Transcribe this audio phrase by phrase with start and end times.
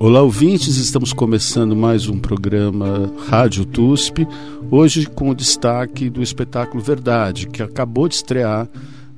[0.00, 4.28] Olá, ouvintes, estamos começando mais um programa Rádio TUSP,
[4.70, 8.68] hoje com o destaque do espetáculo Verdade, que acabou de estrear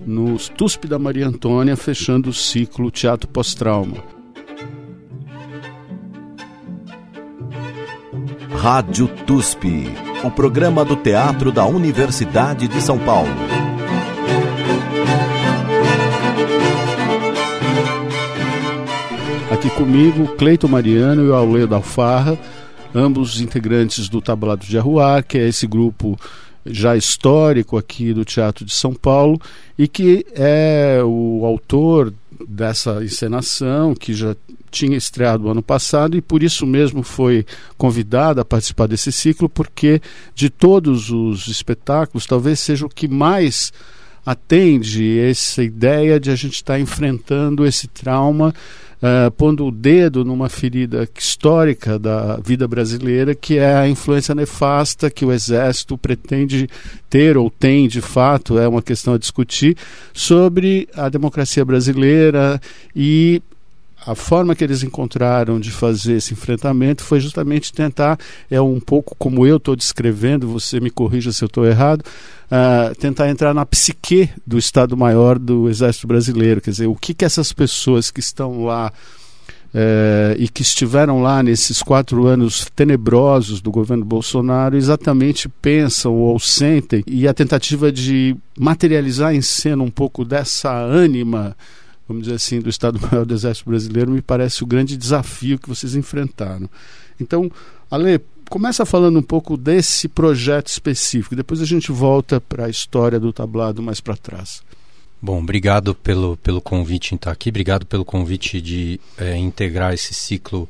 [0.07, 3.99] no TUSP da Maria Antônia, fechando o ciclo Teatro Pós-Trauma.
[8.57, 9.87] Rádio TUSP,
[10.25, 13.60] o programa do teatro da Universidade de São Paulo.
[19.51, 22.39] Aqui comigo, Cleito Mariano e o da Alfarra,
[22.95, 26.17] ambos integrantes do Tablado de Arruar, que é esse grupo
[26.65, 29.41] já histórico aqui do Teatro de São Paulo
[29.77, 32.15] e que é o autor
[32.49, 34.37] dessa encenação que já
[34.71, 37.45] tinha estreado ano passado e por isso mesmo foi
[37.77, 40.01] convidado a participar desse ciclo porque
[40.33, 43.73] de todos os espetáculos talvez seja o que mais
[44.25, 48.55] atende essa ideia de a gente estar enfrentando esse trauma
[49.03, 55.11] uh, pondo o dedo numa ferida histórica da vida brasileira, que é a influência nefasta
[55.11, 56.69] que o Exército pretende
[57.09, 59.77] ter ou tem de fato, é uma questão a discutir,
[60.13, 62.61] sobre a democracia brasileira
[62.95, 63.43] e
[64.07, 68.19] a forma que eles encontraram de fazer esse enfrentamento foi justamente tentar,
[68.51, 72.95] é um pouco como eu estou descrevendo, você me corrija se eu estou errado, uh,
[72.97, 76.61] tentar entrar na psique do Estado-Maior do Exército Brasileiro.
[76.61, 78.91] Quer dizer, o que, que essas pessoas que estão lá
[79.75, 86.39] uh, e que estiveram lá nesses quatro anos tenebrosos do governo Bolsonaro exatamente pensam ou
[86.39, 91.57] sentem, e a tentativa de materializar em cena um pouco dessa ânima
[92.11, 95.95] vamos dizer assim, do Estado-Maior do Exército Brasileiro, me parece o grande desafio que vocês
[95.95, 96.69] enfrentaram.
[97.21, 97.51] Então,
[97.89, 103.21] Ale, começa falando um pouco desse projeto específico, depois a gente volta para a história
[103.21, 104.61] do tablado mais para trás.
[105.23, 110.13] Bom, obrigado pelo, pelo convite em estar aqui, obrigado pelo convite de é, integrar esse
[110.13, 110.69] ciclo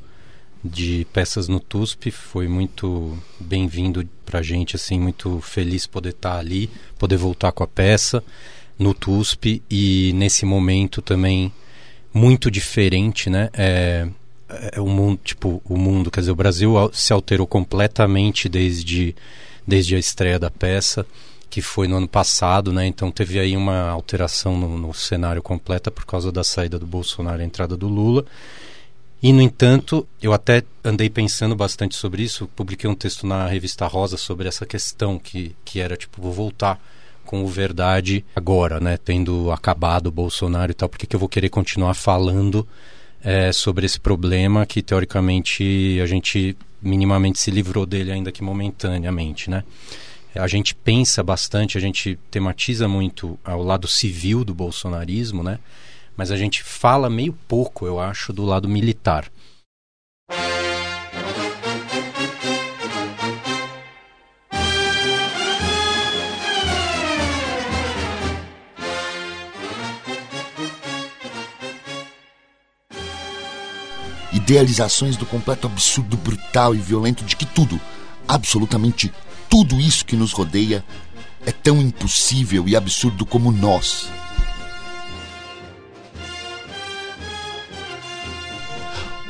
[0.62, 6.36] de peças no TUSP, foi muito bem-vindo para a gente, assim, muito feliz poder estar
[6.36, 6.68] ali,
[6.98, 8.22] poder voltar com a peça
[8.80, 11.52] no TUSP e nesse momento também
[12.14, 13.50] muito diferente, né?
[13.52, 14.08] É,
[14.72, 19.14] é o mundo, tipo, o mundo, quer dizer, o Brasil se alterou completamente desde,
[19.66, 21.06] desde a estreia da peça,
[21.50, 22.86] que foi no ano passado, né?
[22.86, 27.40] Então teve aí uma alteração no, no cenário completa por causa da saída do Bolsonaro
[27.40, 28.24] e a entrada do Lula.
[29.22, 33.86] E, no entanto, eu até andei pensando bastante sobre isso, publiquei um texto na revista
[33.86, 36.80] Rosa sobre essa questão, que, que era, tipo, vou voltar
[37.30, 38.96] com o Verdade agora, né?
[38.96, 42.66] Tendo acabado o Bolsonaro e tal, porque que eu vou querer continuar falando
[43.22, 49.48] é, sobre esse problema que, teoricamente, a gente minimamente se livrou dele, ainda que momentaneamente,
[49.48, 49.62] né?
[50.34, 55.60] A gente pensa bastante, a gente tematiza muito ao lado civil do bolsonarismo, né?
[56.16, 59.30] Mas a gente fala meio pouco, eu acho, do lado militar.
[74.50, 77.80] Idealizações do completo absurdo brutal e violento de que tudo,
[78.26, 79.12] absolutamente
[79.48, 80.84] tudo isso que nos rodeia,
[81.46, 84.10] é tão impossível e absurdo como nós.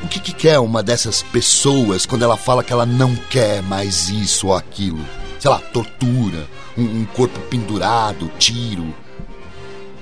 [0.03, 4.09] O que, que quer uma dessas pessoas quando ela fala que ela não quer mais
[4.09, 5.05] isso ou aquilo?
[5.39, 6.49] Sei lá, tortura,
[6.79, 8.95] um, um corpo pendurado, tiro.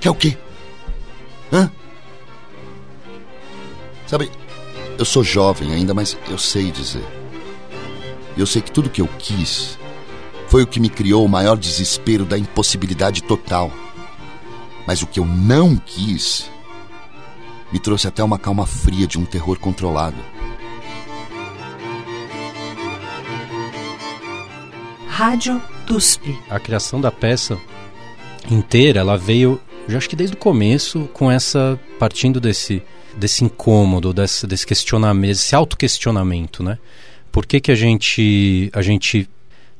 [0.00, 0.38] Quer o quê?
[1.52, 1.70] Hã?
[4.06, 4.30] Sabe,
[4.98, 7.04] eu sou jovem ainda, mas eu sei dizer.
[8.36, 9.78] Eu sei que tudo que eu quis
[10.48, 13.70] foi o que me criou o maior desespero da impossibilidade total.
[14.86, 16.50] Mas o que eu não quis
[17.70, 20.16] me trouxe até uma calma fria de um terror controlado.
[25.06, 26.36] Rádio TUSP.
[26.48, 27.58] A criação da peça
[28.50, 32.82] inteira, ela veio, já acho que desde o começo, com essa partindo desse
[33.16, 36.78] desse incômodo, desse, desse questionamento, desse autoquestionamento, né?
[37.30, 39.28] Por que, que a gente a gente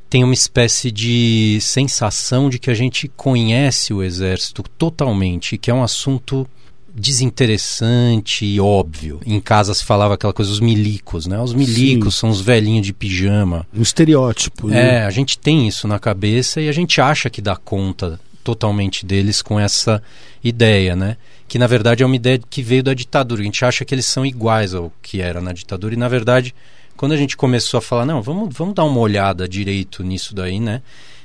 [0.09, 5.75] tem uma espécie de sensação de que a gente conhece o exército totalmente, que é
[5.75, 6.49] um assunto
[6.95, 9.21] desinteressante e óbvio.
[9.25, 11.41] Em casa se falava aquela coisa, os milicos, né?
[11.41, 12.21] Os milicos Sim.
[12.21, 13.67] são os velhinhos de pijama.
[13.73, 14.97] Um estereótipo, né?
[14.97, 19.07] É, a gente tem isso na cabeça e a gente acha que dá conta totalmente
[19.07, 20.03] deles com essa
[20.43, 21.17] ideia, né?
[21.49, 23.41] Que na verdade é uma ideia que veio da ditadura.
[23.41, 26.55] A gente acha que eles são iguais ao que era na ditadura, e na verdade,
[26.97, 30.61] quando a gente começou a falar, não, vamos, vamos dar uma olhada direito nisso daí,
[30.61, 30.83] né?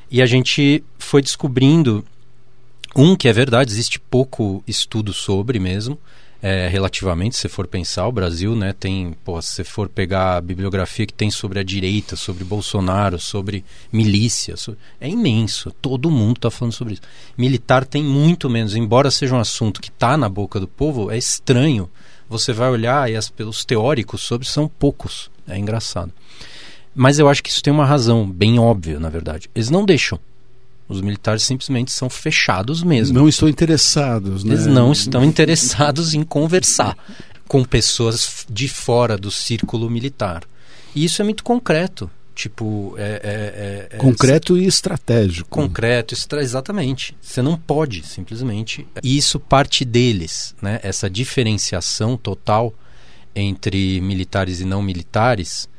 [0.09, 2.05] E a gente foi descobrindo,
[2.95, 5.99] um, que é verdade, existe pouco estudo sobre mesmo,
[6.45, 11.05] é, relativamente, se for pensar, o Brasil, né, tem, pô, se for pegar a bibliografia
[11.05, 13.63] que tem sobre a direita, sobre Bolsonaro, sobre
[13.93, 15.71] milícia, sobre, é imenso.
[15.81, 17.01] Todo mundo está falando sobre isso.
[17.37, 21.17] Militar tem muito menos, embora seja um assunto que está na boca do povo, é
[21.17, 21.89] estranho.
[22.27, 25.31] Você vai olhar e as, pelos teóricos sobre são poucos.
[25.47, 26.11] É engraçado.
[26.93, 29.49] Mas eu acho que isso tem uma razão bem óbvia, na verdade.
[29.55, 30.19] Eles não deixam.
[30.87, 33.17] Os militares simplesmente são fechados mesmo.
[33.17, 34.53] Não estão interessados, né?
[34.53, 36.97] Eles não estão interessados em conversar
[37.47, 40.43] com pessoas de fora do círculo militar.
[40.95, 42.09] E isso é muito concreto.
[42.35, 45.47] Tipo, é, é, é, é concreto e estratégico.
[45.49, 47.15] Concreto, estra exatamente.
[47.21, 48.87] Você não pode simplesmente.
[49.03, 50.79] E isso parte deles, né?
[50.81, 52.73] Essa diferenciação total
[53.35, 55.69] entre militares e não militares,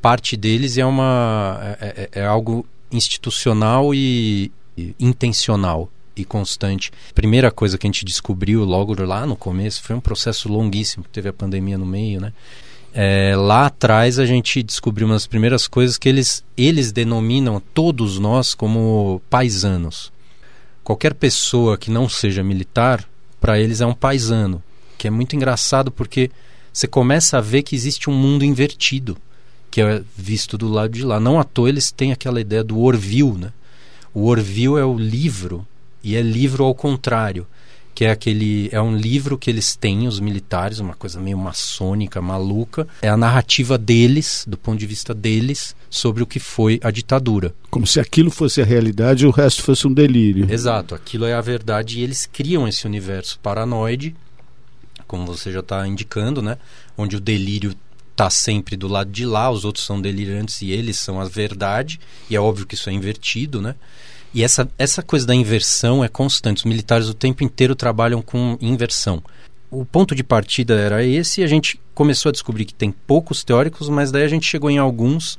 [0.00, 6.90] parte deles é uma é, é, é algo institucional e, e intencional e constante.
[7.14, 11.28] Primeira coisa que a gente descobriu logo lá no começo foi um processo longuíssimo, teve
[11.28, 12.32] a pandemia no meio, né?
[12.94, 18.18] É, lá atrás a gente descobriu uma das primeiras coisas que eles, eles denominam todos
[18.18, 20.10] nós como paisanos.
[20.82, 23.06] Qualquer pessoa que não seja militar,
[23.38, 24.62] para eles é um paisano,
[24.96, 26.30] que é muito engraçado porque
[26.72, 29.16] você começa a ver que existe um mundo invertido
[29.76, 31.20] que é visto do lado de lá.
[31.20, 33.52] Não à toa eles têm aquela ideia do Orville, né?
[34.14, 35.66] O Orville é o livro
[36.02, 37.46] e é livro ao contrário,
[37.94, 42.22] que é aquele é um livro que eles têm os militares, uma coisa meio maçônica,
[42.22, 46.90] maluca, é a narrativa deles, do ponto de vista deles, sobre o que foi a
[46.90, 47.54] ditadura.
[47.68, 50.50] Como se aquilo fosse a realidade e o resto fosse um delírio.
[50.50, 54.16] Exato, aquilo é a verdade e eles criam esse universo paranoide,
[55.06, 56.56] como você já está indicando, né?
[56.96, 57.74] Onde o delírio
[58.16, 62.00] está sempre do lado de lá, os outros são delirantes e eles são a verdade,
[62.30, 63.74] e é óbvio que isso é invertido, né?
[64.32, 66.58] E essa, essa coisa da inversão é constante.
[66.58, 69.22] Os militares o tempo inteiro trabalham com inversão.
[69.70, 73.44] O ponto de partida era esse e a gente começou a descobrir que tem poucos
[73.44, 75.38] teóricos, mas daí a gente chegou em alguns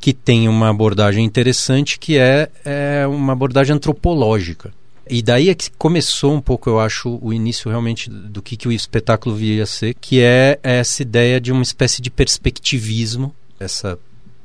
[0.00, 4.72] que tem uma abordagem interessante que é, é uma abordagem antropológica.
[5.08, 8.66] E daí é que começou um pouco, eu acho, o início realmente do que, que
[8.66, 13.98] o espetáculo viria a ser, que é essa ideia de uma espécie de perspectivismo, essa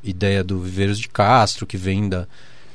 [0.04, 2.28] ideia do Viveiros de Castro, que vem da,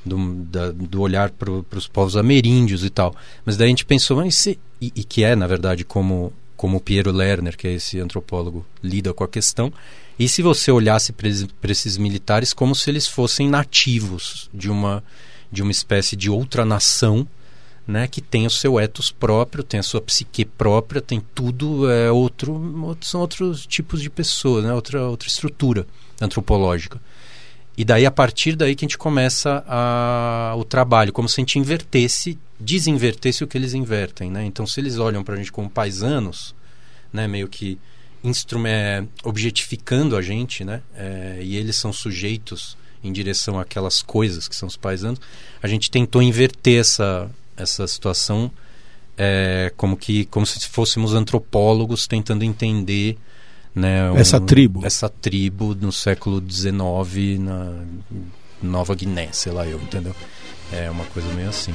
[0.05, 3.15] do, da, do olhar para os povos ameríndios e tal.
[3.45, 6.81] Mas daí a gente pensou, mas se, e, e, que é, na verdade, como, como
[6.81, 9.71] Piero Lerner, que é esse antropólogo, lida com a questão,
[10.19, 15.03] e se você olhasse para esses militares como se eles fossem nativos de uma,
[15.51, 17.27] de uma espécie de outra nação
[17.87, 22.11] né, que tem o seu ethos próprio, tem a sua psique própria, tem tudo, é
[22.11, 25.87] outro, são outros tipos de pessoas, né, outra, outra estrutura
[26.21, 27.01] antropológica.
[27.77, 31.43] E daí, a partir daí que a gente começa a, o trabalho, como se a
[31.43, 34.31] gente invertesse, desinvertesse o que eles invertem.
[34.31, 34.45] Né?
[34.45, 36.55] Então, se eles olham para a gente como paisanos,
[37.13, 37.79] né, meio que
[38.67, 44.57] é, objetificando a gente, né, é, e eles são sujeitos em direção àquelas coisas que
[44.57, 45.21] são os paisanos,
[45.63, 48.51] a gente tentou inverter essa, essa situação
[49.17, 53.17] é, como que como se fôssemos antropólogos tentando entender
[53.75, 54.85] né, um, essa tribo.
[54.85, 57.85] essa tribo no século XIX na
[58.63, 60.15] Nova Guiné sei lá eu entendeu?
[60.73, 61.73] É uma coisa meio assim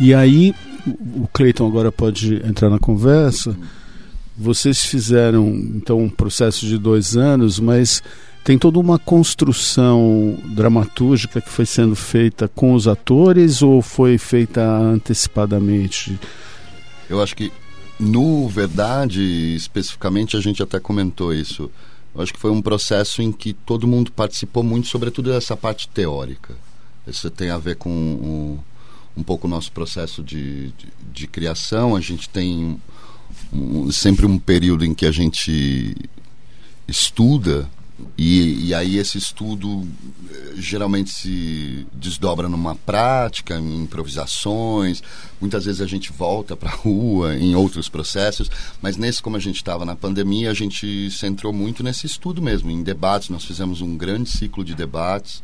[0.00, 0.54] E aí,
[1.16, 3.56] o Cleiton agora pode entrar na conversa.
[4.36, 8.02] Vocês fizeram então um processo de dois anos, mas
[8.42, 14.60] tem toda uma construção dramatúrgica que foi sendo feita com os atores ou foi feita
[14.62, 16.18] antecipadamente?
[17.08, 17.52] Eu acho que,
[17.98, 19.22] no verdade,
[19.54, 21.70] especificamente, a gente até comentou isso.
[22.14, 25.88] Eu acho que foi um processo em que todo mundo participou muito, sobretudo dessa parte
[25.88, 26.54] teórica.
[27.06, 28.58] Isso tem a ver com o
[29.16, 31.96] um pouco o nosso processo de, de, de criação.
[31.96, 32.80] A gente tem
[33.52, 35.94] um, sempre um período em que a gente
[36.86, 37.68] estuda
[38.18, 39.86] e, e, aí esse estudo
[40.28, 45.02] eh, geralmente se desdobra numa prática, em improvisações.
[45.40, 48.50] Muitas vezes a gente volta para a rua em outros processos,
[48.82, 52.70] mas nesse, como a gente estava na pandemia, a gente centrou muito nesse estudo mesmo,
[52.70, 53.28] em debates.
[53.28, 55.40] Nós fizemos um grande ciclo de debates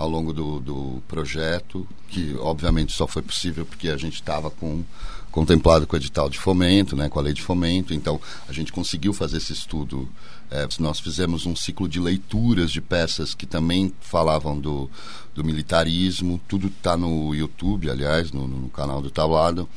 [0.00, 4.82] ao longo do, do projeto, que obviamente só foi possível porque a gente estava com
[5.30, 7.94] contemplado com o edital de fomento, né, com a lei de fomento.
[7.94, 10.08] Então, a gente conseguiu fazer esse estudo.
[10.50, 14.90] É, nós fizemos um ciclo de leituras de peças que também falavam do,
[15.34, 16.40] do militarismo.
[16.48, 19.68] Tudo está no YouTube, aliás, no, no, canal do Tablado.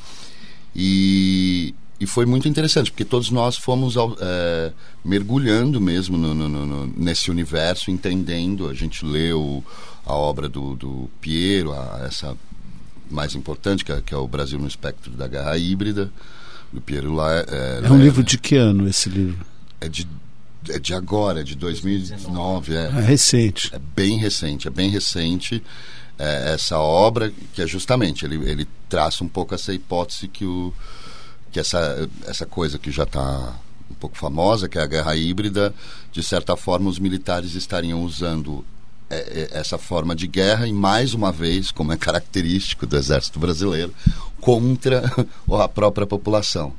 [0.74, 4.72] E, e foi muito interessante, porque todos nós fomos é,
[5.04, 8.68] mergulhando mesmo no, no, nesse universo, entendendo.
[8.68, 9.62] A gente leu
[10.06, 12.36] a obra do, do Piero, a, essa
[13.10, 16.10] mais importante, que é, que é, o Brasil no Espectro da Guerra Híbrida,
[16.72, 17.32] do Piero Lá.
[17.32, 19.44] É, é um livro de que ano esse livro?
[19.80, 20.06] É de,
[20.68, 22.74] é de agora, é de 2009.
[22.74, 23.70] É, é recente.
[23.74, 25.62] É bem recente, é bem recente.
[26.18, 30.72] É, essa obra, que é justamente, ele, ele traça um pouco essa hipótese que, o,
[31.50, 33.54] que essa, essa coisa que já está
[33.90, 35.74] um pouco famosa, que é a guerra híbrida,
[36.12, 38.73] de certa forma os militares estariam usando é, é,
[39.08, 43.94] essa forma de guerra e mais uma vez, como é característico do exército brasileiro,
[44.40, 45.02] contra
[45.62, 46.72] a própria população,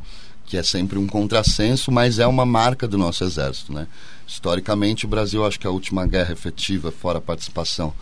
[0.46, 3.88] que é sempre um contrassenso, mas é uma marca do nosso exército, né?
[4.27, 7.94] Historicamente, o Brasil, acho que a última guerra efetiva, fora a participação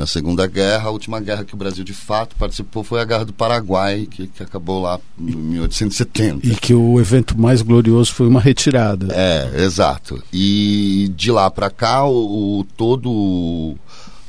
[0.00, 0.88] na Segunda Guerra.
[0.88, 4.26] A última guerra que o Brasil de fato participou foi a Guerra do Paraguai, que,
[4.26, 6.46] que acabou lá em 1870.
[6.46, 9.08] E que o evento mais glorioso foi uma retirada.
[9.14, 10.22] É, exato.
[10.32, 13.76] E de lá para cá, o, o todo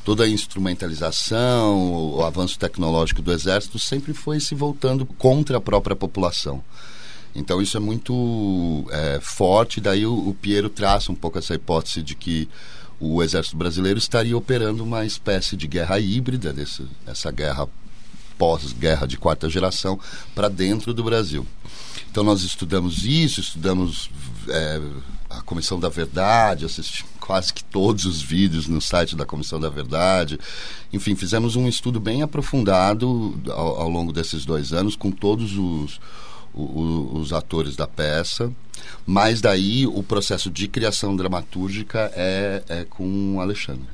[0.03, 5.95] toda a instrumentalização, o avanço tecnológico do exército sempre foi se voltando contra a própria
[5.95, 6.61] população.
[7.33, 9.79] Então isso é muito é, forte.
[9.79, 12.49] Daí o, o Piero traça um pouco essa hipótese de que
[13.01, 17.67] o exército brasileiro estaria operando uma espécie de guerra híbrida, desse, essa guerra
[18.37, 19.99] pós-guerra de quarta geração,
[20.35, 21.45] para dentro do Brasil.
[22.11, 24.11] Então nós estudamos isso, estudamos
[24.47, 24.81] é,
[25.31, 29.69] a Comissão da Verdade, assistimos quase que todos os vídeos no site da Comissão da
[29.69, 30.39] Verdade.
[30.93, 35.99] Enfim, fizemos um estudo bem aprofundado ao, ao longo desses dois anos com todos os,
[36.53, 38.51] os, os atores da peça.
[39.05, 43.87] Mas daí o processo de criação dramatúrgica é, é com o Alexandre.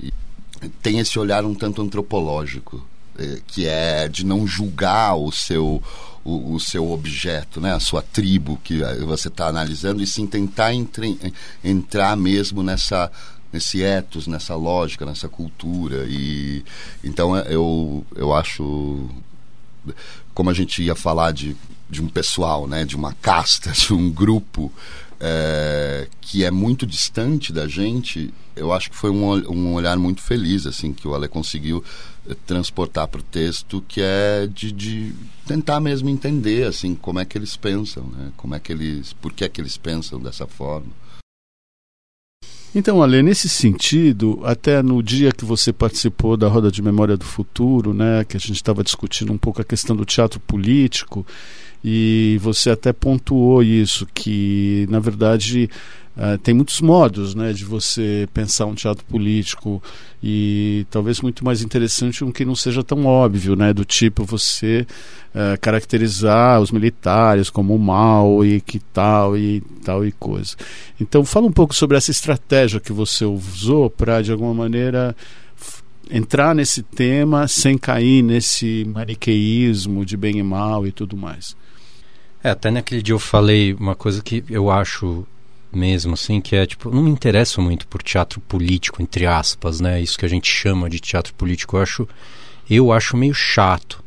[0.00, 0.12] E
[0.82, 2.84] tem esse olhar um tanto antropológico,
[3.18, 5.82] é, que é de não julgar o seu
[6.24, 10.72] o, o, seu objeto, né, a sua tribo que você está analisando e sim tentar
[10.72, 11.18] entre,
[11.62, 13.12] entrar mesmo nessa
[13.52, 16.64] nesse ethos, nessa lógica, nessa cultura e
[17.04, 19.06] então é, eu eu acho
[20.32, 21.54] como a gente ia falar de
[21.88, 24.72] de um pessoal, né, de uma casta, de um grupo
[25.20, 30.20] é, que é muito distante da gente, eu acho que foi um, um olhar muito
[30.20, 31.84] feliz assim que o Ale conseguiu
[32.28, 35.14] eh, transportar para o texto, que é de, de,
[35.46, 38.32] tentar mesmo entender assim como é que eles pensam, né?
[38.36, 40.92] Como é que eles, por que é que eles pensam dessa forma.
[42.74, 47.24] Então, Ale, nesse sentido, até no dia que você participou da Roda de Memória do
[47.24, 51.24] Futuro, né, que a gente estava discutindo um pouco a questão do teatro político,
[51.84, 55.68] e você até pontuou isso, que na verdade
[56.16, 59.82] uh, tem muitos modos né, de você pensar um teatro político
[60.22, 64.86] e talvez muito mais interessante um que não seja tão óbvio, né, do tipo você
[65.34, 70.56] uh, caracterizar os militares como mal e que tal e tal e coisa.
[70.98, 75.14] Então fala um pouco sobre essa estratégia que você usou para de alguma maneira
[76.10, 81.54] entrar nesse tema sem cair nesse maniqueísmo de bem e mal e tudo mais.
[82.44, 85.26] É, até naquele dia eu falei uma coisa que eu acho
[85.72, 90.00] mesmo, assim, que é tipo, não me interesso muito por teatro político, entre aspas, né?
[90.00, 92.08] Isso que a gente chama de teatro político, eu acho,
[92.68, 94.04] eu acho meio chato.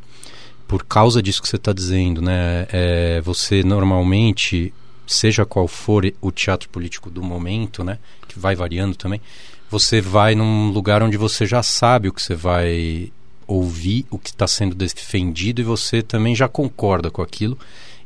[0.67, 2.67] Por causa disso que você está dizendo, né?
[2.72, 4.72] É, você normalmente,
[5.08, 7.98] seja qual for o teatro político do momento, né?
[8.27, 9.20] Que vai variando também,
[9.67, 13.12] você vai num lugar onde você já sabe o que você vai
[13.48, 17.58] ouvir, o que está sendo defendido e você também já concorda com aquilo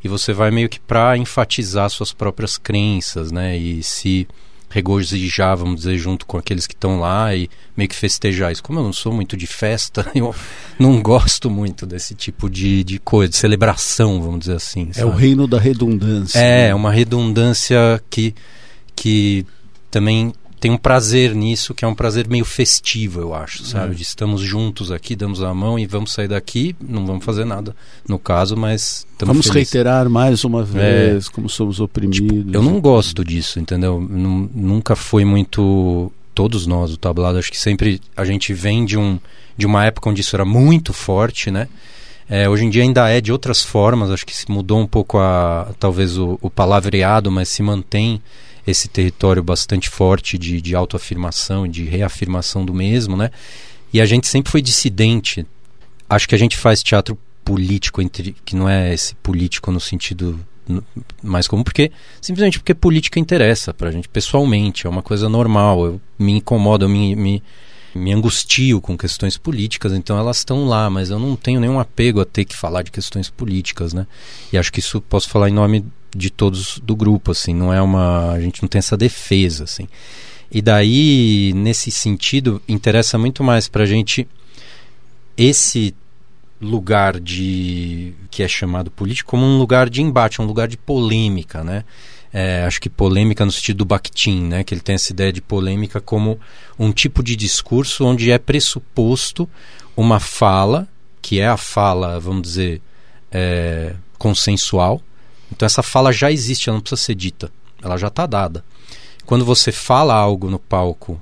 [0.04, 3.58] e você vai meio que para enfatizar suas próprias crenças, né?
[3.58, 4.28] E se
[4.72, 8.64] regozijar, vamos dizer, junto com aqueles que estão lá e meio que festejar isso.
[8.64, 10.34] Como eu não sou muito de festa, eu
[10.80, 14.90] não gosto muito desse tipo de, de coisa, de celebração, vamos dizer assim.
[14.96, 16.40] É o reino da redundância.
[16.40, 16.76] É, né?
[16.76, 18.34] uma redundância que,
[18.96, 19.46] que
[19.92, 23.94] também tem um prazer nisso, que é um prazer meio festivo, eu acho, sabe?
[23.94, 23.96] É.
[23.96, 27.76] De estamos juntos aqui, damos a mão e vamos sair daqui, não vamos fazer nada
[28.08, 29.72] no caso, mas Vamos felizes.
[29.72, 31.32] reiterar mais uma vez é.
[31.32, 32.20] como somos oprimidos.
[32.20, 34.00] Tipo, eu não gosto disso, entendeu?
[34.00, 39.20] nunca foi muito todos nós, o tablado, acho que sempre a gente vem de um
[39.58, 41.68] de uma época onde isso era muito forte, né?
[42.30, 45.18] É, hoje em dia ainda é de outras formas, acho que se mudou um pouco
[45.18, 48.22] a talvez o, o palavreado, mas se mantém
[48.66, 53.32] esse território bastante forte de, de autoafirmação, de reafirmação do mesmo, né?
[53.94, 55.46] E a gente sempre foi dissidente.
[56.10, 60.40] Acho que a gente faz teatro político, entre, que não é esse político no sentido
[61.22, 61.92] mais comum, porque
[62.22, 65.86] simplesmente porque política interessa pra gente pessoalmente, é uma coisa normal.
[65.86, 67.44] Eu me incomodo, eu me, me,
[67.94, 72.22] me angustio com questões políticas, então elas estão lá, mas eu não tenho nenhum apego
[72.22, 74.08] a ter que falar de questões políticas, né?
[74.54, 77.82] E acho que isso posso falar em nome de todos do grupo, assim, não é
[77.82, 78.32] uma.
[78.32, 79.88] A gente não tem essa defesa, assim.
[80.52, 84.28] E daí, nesse sentido, interessa muito mais pra gente
[85.38, 85.96] esse
[86.62, 91.64] lugar de que é chamado político como um lugar de embate, um lugar de polêmica,
[91.64, 91.84] né?
[92.34, 94.64] É, acho que polêmica no sentido do Bakhtin, né?
[94.64, 96.40] Que ele tem essa ideia de polêmica como
[96.78, 99.50] um tipo de discurso onde é pressuposto
[99.96, 100.88] uma fala
[101.22, 102.82] que é a fala, vamos dizer,
[103.32, 105.02] é, consensual.
[105.52, 108.64] Então essa fala já existe, ela não precisa ser dita, ela já está dada.
[109.26, 111.22] Quando você fala algo no palco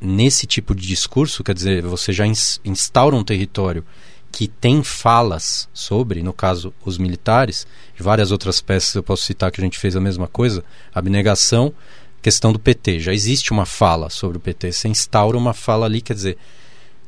[0.00, 3.84] nesse tipo de discurso, quer dizer, você já instaura um território
[4.30, 7.66] que tem falas sobre, no caso, os militares,
[7.98, 11.72] várias outras peças eu posso citar que a gente fez a mesma coisa, abnegação,
[12.20, 12.98] questão do PT.
[12.98, 16.36] Já existe uma fala sobre o PT, você instaura uma fala ali, quer dizer,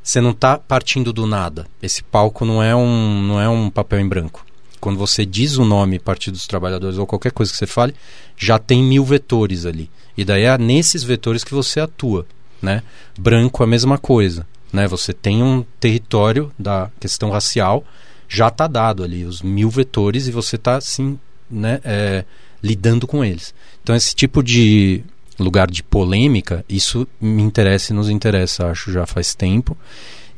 [0.01, 1.67] você não está partindo do nada.
[1.83, 4.46] Esse palco não é um, não é um papel em branco.
[4.87, 7.93] Quando você diz o nome Partido dos Trabalhadores ou qualquer coisa que você fale,
[8.37, 9.91] já tem mil vetores ali.
[10.17, 12.25] E daí é nesses vetores que você atua.
[12.63, 12.85] Né?
[13.19, 14.47] Branco a mesma coisa.
[14.73, 14.87] Né?
[14.87, 17.85] Você tem um território da questão racial,
[18.29, 21.19] já está dado ali, os mil vetores, e você está assim,
[21.51, 22.25] né, é,
[22.63, 23.53] lidando com eles.
[23.83, 25.03] Então, esse tipo de
[25.37, 29.77] lugar de polêmica, isso me interessa e nos interessa, acho, já faz tempo.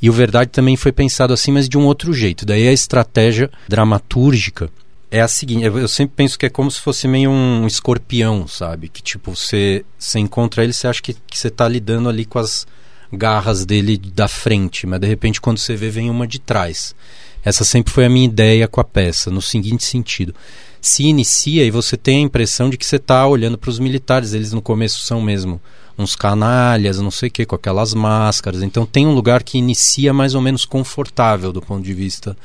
[0.00, 2.46] E o Verdade também foi pensado assim, mas de um outro jeito.
[2.46, 4.70] Daí a estratégia dramatúrgica
[5.10, 8.88] é a seguinte: eu sempre penso que é como se fosse meio um escorpião, sabe?
[8.88, 12.38] Que tipo, você, você encontra ele, você acha que, que você está lidando ali com
[12.38, 12.66] as
[13.12, 16.94] garras dele da frente, mas de repente quando você vê vem uma de trás.
[17.42, 20.34] Essa sempre foi a minha ideia com a peça, no seguinte sentido.
[20.80, 24.32] Se inicia e você tem a impressão de que você está olhando para os militares,
[24.32, 25.60] eles no começo são mesmo
[25.98, 28.62] uns canalhas, não sei o que, com aquelas máscaras.
[28.62, 32.36] Então tem um lugar que inicia mais ou menos confortável do ponto de vista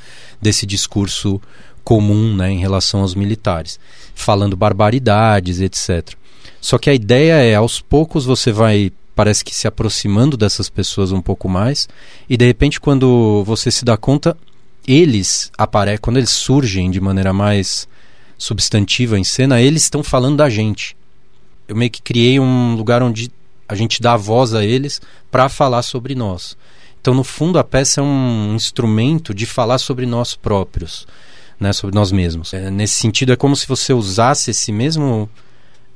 [0.42, 1.40] desse discurso
[1.84, 3.80] comum né, em relação aos militares,
[4.16, 6.16] falando barbaridades, etc.
[6.60, 11.12] Só que a ideia é, aos poucos você vai parece que se aproximando dessas pessoas
[11.12, 11.88] um pouco mais
[12.28, 14.36] e de repente quando você se dá conta
[14.88, 17.88] eles aparecem quando eles surgem de maneira mais
[18.40, 20.98] substantiva em cena eles estão falando da gente
[21.68, 23.32] eu meio que criei um lugar onde
[23.68, 26.58] a gente dá voz a eles para falar sobre nós
[27.02, 31.08] então no fundo a peça é um instrumento de falar sobre nós próprios
[31.60, 35.30] né sobre nós mesmos é, nesse sentido é como se você usasse esse mesmo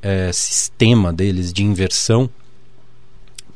[0.01, 2.29] é, sistema deles de inversão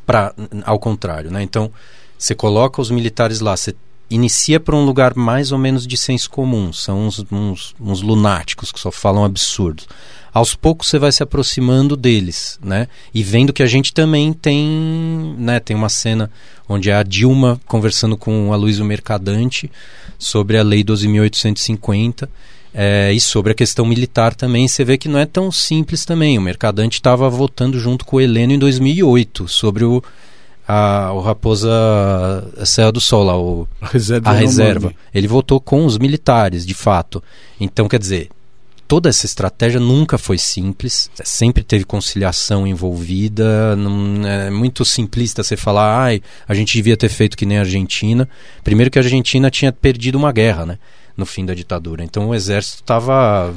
[0.06, 0.34] para
[0.66, 1.42] ao contrário, né?
[1.42, 1.72] Então,
[2.18, 3.74] você coloca os militares lá, você
[4.10, 8.72] inicia por um lugar mais ou menos de senso comum, são uns, uns, uns lunáticos
[8.72, 9.88] que só falam absurdos.
[10.34, 12.88] Aos poucos você vai se aproximando deles, né?
[13.14, 15.60] E vendo que a gente também tem, né?
[15.60, 16.32] Tem uma cena
[16.68, 19.70] onde é a Dilma conversando com a Luísa Mercadante
[20.18, 22.30] sobre a Lei 12.850
[22.74, 26.38] é, e sobre a questão militar também, você vê que não é tão simples também.
[26.38, 30.02] O Mercadante estava votando junto com o Heleno em 2008 sobre o,
[30.66, 31.70] a, o Raposa
[32.66, 34.30] Serra do Sol, lá, o, a reserva.
[34.30, 34.94] A reserva.
[35.14, 37.22] Ele votou com os militares, de fato.
[37.60, 38.30] Então, quer dizer,
[38.92, 45.56] toda essa estratégia nunca foi simples, sempre teve conciliação envolvida, não, é muito simplista você
[45.56, 48.28] falar, ai, a gente devia ter feito que nem a Argentina.
[48.66, 50.78] Primeiro que a Argentina tinha perdido uma guerra, né?
[51.16, 52.04] no fim da ditadura.
[52.04, 53.54] Então o exército estava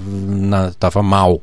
[0.79, 1.43] tava mal.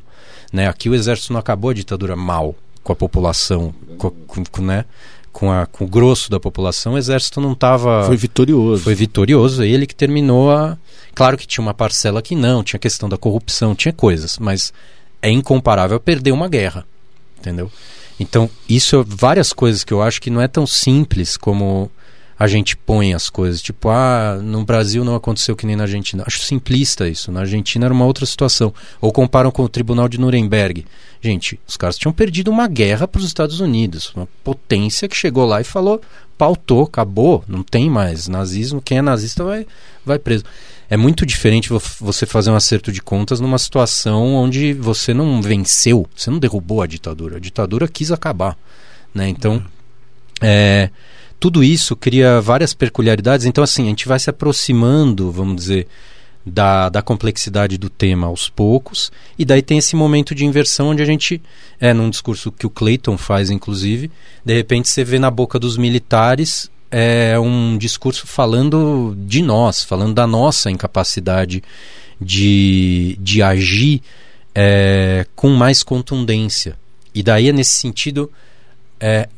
[0.54, 0.70] Né?
[0.70, 4.86] Aqui o exército não acabou a ditadura mal com a população, com, com, né?
[5.32, 8.04] Com, a, com o grosso da população, o exército não estava.
[8.06, 8.84] Foi vitorioso.
[8.84, 9.64] Foi vitorioso.
[9.64, 10.78] Ele que terminou a.
[11.14, 14.72] Claro que tinha uma parcela que não, tinha questão da corrupção, tinha coisas, mas
[15.22, 16.86] é incomparável perder uma guerra.
[17.40, 17.72] Entendeu?
[18.20, 21.90] Então, isso é várias coisas que eu acho que não é tão simples como
[22.42, 23.62] a gente põe as coisas.
[23.62, 26.24] Tipo, ah, no Brasil não aconteceu que nem na Argentina.
[26.26, 27.32] Acho simplista isso.
[27.32, 28.74] Na Argentina era uma outra situação.
[29.00, 30.84] Ou comparam com o Tribunal de Nuremberg.
[31.22, 34.12] Gente, os caras tinham perdido uma guerra para os Estados Unidos.
[34.16, 36.02] Uma potência que chegou lá e falou:
[36.36, 38.28] pautou, acabou, não tem mais.
[38.28, 39.68] Nazismo, quem é nazista vai,
[40.04, 40.44] vai preso.
[40.90, 46.08] É muito diferente você fazer um acerto de contas numa situação onde você não venceu,
[46.16, 47.38] você não derrubou a ditadura.
[47.38, 48.58] A ditadura quis acabar.
[49.14, 49.30] Né?
[49.30, 49.64] Então,
[50.42, 50.90] é
[51.42, 53.48] tudo isso cria várias peculiaridades.
[53.48, 55.88] Então, assim, a gente vai se aproximando, vamos dizer,
[56.46, 61.02] da, da complexidade do tema aos poucos, e daí tem esse momento de inversão onde
[61.02, 61.42] a gente,
[61.80, 64.12] é num discurso que o Clayton faz, inclusive,
[64.46, 70.14] de repente você vê na boca dos militares é um discurso falando de nós, falando
[70.14, 71.64] da nossa incapacidade
[72.20, 74.02] de, de agir
[74.54, 76.78] é, com mais contundência.
[77.16, 78.30] E daí, nesse sentido,
[79.00, 79.30] é,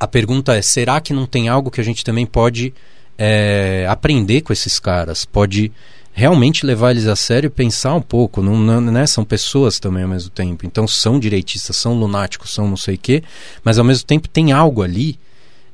[0.00, 2.72] a pergunta é: será que não tem algo que a gente também pode
[3.18, 5.26] é, aprender com esses caras?
[5.26, 5.70] Pode
[6.12, 9.06] realmente levar eles a sério e pensar um pouco, não, não, né?
[9.06, 10.66] São pessoas também ao mesmo tempo.
[10.66, 13.22] Então são direitistas, são lunáticos, são não sei o quê,
[13.62, 15.18] mas ao mesmo tempo tem algo ali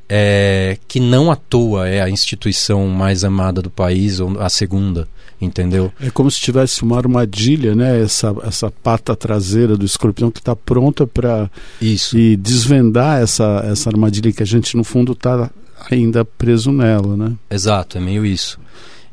[0.08, 5.08] é, que não à toa é a instituição mais amada do país, ou a segunda,
[5.40, 5.92] entendeu?
[6.00, 8.00] É como se tivesse uma armadilha, né?
[8.00, 14.32] Essa, essa pata traseira do escorpião que está pronta para e desvendar essa, essa armadilha
[14.32, 15.50] que a gente no fundo está
[15.90, 17.32] ainda preso nela, né?
[17.50, 18.58] Exato, é meio isso.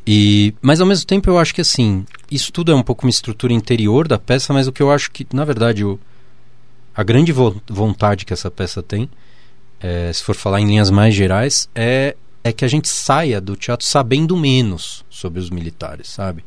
[0.05, 3.09] E, mas ao mesmo tempo eu acho que assim, isso tudo é um pouco uma
[3.09, 5.99] estrutura interior da peça, mas o que eu acho que, na verdade, o,
[6.95, 9.09] a grande vo vontade que essa peça tem,
[9.79, 13.56] é, se for falar em linhas mais gerais, é, é que a gente saia do
[13.56, 16.43] teatro sabendo menos sobre os militares, sabe?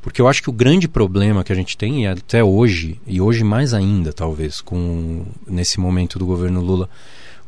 [0.00, 3.44] Porque eu acho que o grande problema que a gente tem, até hoje, e hoje
[3.44, 6.88] mais ainda, talvez, com nesse momento do governo Lula,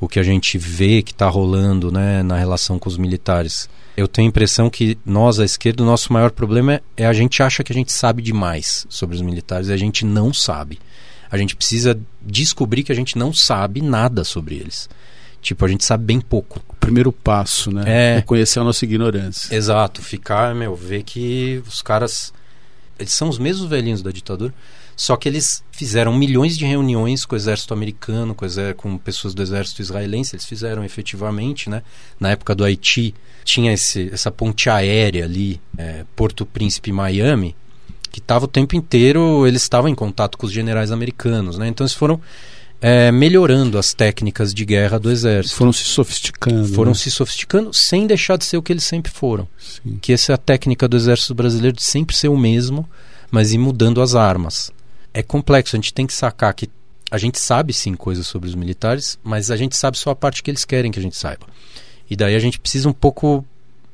[0.01, 3.69] o que a gente vê que está rolando né, na relação com os militares.
[3.97, 7.13] Eu tenho a impressão que nós, à esquerda, o nosso maior problema é, é a
[7.13, 10.79] gente acha que a gente sabe demais sobre os militares e a gente não sabe.
[11.31, 14.89] A gente precisa descobrir que a gente não sabe nada sobre eles.
[15.45, 16.61] Tipo, a gente sabe bem pouco.
[16.69, 17.85] O primeiro passo, né?
[17.87, 18.17] É.
[18.17, 19.55] Reconhecer a nossa ignorância.
[19.55, 20.03] Exato.
[20.03, 22.33] Ficar, meu, ver que os caras.
[22.99, 24.53] Eles são os mesmos velhinhos da ditadura
[24.97, 29.35] só que eles fizeram milhões de reuniões com o exército americano, com, exército, com pessoas
[29.35, 30.37] do exército israelense.
[30.37, 31.83] Eles fizeram efetivamente, né?
[32.19, 37.57] Na época do Haiti, tinha esse, essa ponte aérea ali, é, Porto Príncipe, Miami,
[38.11, 41.67] que estava o tempo inteiro, eles estavam em contato com os generais americanos, né?
[41.67, 42.21] Então eles foram
[42.81, 45.57] é, melhorando as técnicas de guerra do exército.
[45.57, 46.69] Foram se sofisticando.
[46.69, 46.97] Foram né?
[46.97, 49.49] se sofisticando sem deixar de ser o que eles sempre foram.
[49.59, 49.99] Sim.
[50.01, 52.89] Que essa é a técnica do exército brasileiro de sempre ser o mesmo,
[53.31, 54.71] mas ir mudando as armas
[55.15, 55.77] é complexo.
[55.77, 56.69] A gente tem que sacar que
[57.11, 60.43] a gente sabe sim coisas sobre os militares, mas a gente sabe só a parte
[60.43, 61.47] que eles querem que a gente saiba.
[62.11, 63.45] E daí a gente precisa um pouco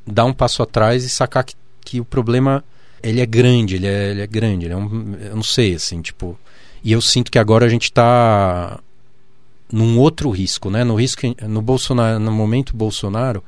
[0.07, 2.65] dar um passo atrás e sacar que, que o problema
[3.03, 6.01] ele é grande, ele é, ele é grande, ele é um, eu não sei assim,
[6.01, 6.39] tipo,
[6.83, 8.81] e eu sinto que agora a gente está
[9.73, 10.83] num outro risco, né?
[10.85, 13.43] No risco no Bolsonaro, no momento Bolsonaro,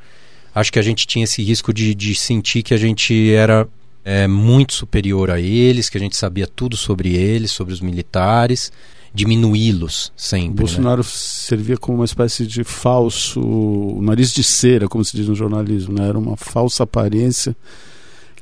[0.54, 3.66] acho que a gente tinha esse risco de, de sentir que a gente era
[4.04, 8.72] é, muito superior a eles, que a gente sabia tudo sobre eles, sobre os militares,
[9.14, 10.64] diminuí-los sempre.
[10.64, 11.08] Bolsonaro né?
[11.08, 13.40] servia como uma espécie de falso
[14.00, 16.08] nariz de cera, como se diz no jornalismo, né?
[16.08, 17.56] era uma falsa aparência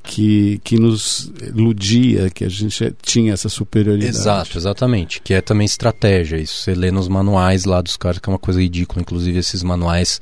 [0.02, 4.16] que, que nos iludia que a gente tinha essa superioridade.
[4.16, 5.20] Exato, exatamente.
[5.22, 6.36] Que é também estratégia.
[6.36, 9.02] Isso você lê nos manuais lá dos caras, que é uma coisa ridícula.
[9.02, 10.20] Inclusive, esses manuais,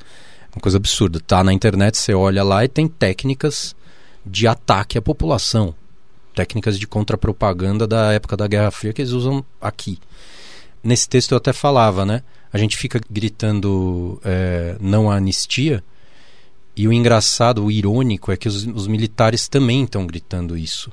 [0.55, 1.21] uma coisa absurda.
[1.21, 3.75] Tá na internet, você olha lá e tem técnicas
[4.25, 5.75] de ataque à população.
[6.35, 9.99] Técnicas de contrapropaganda da época da Guerra Fria que eles usam aqui.
[10.83, 12.23] Nesse texto eu até falava, né?
[12.53, 15.83] A gente fica gritando é, não a anistia,
[16.79, 20.93] e o engraçado, o irônico, é que os, os militares também estão gritando isso.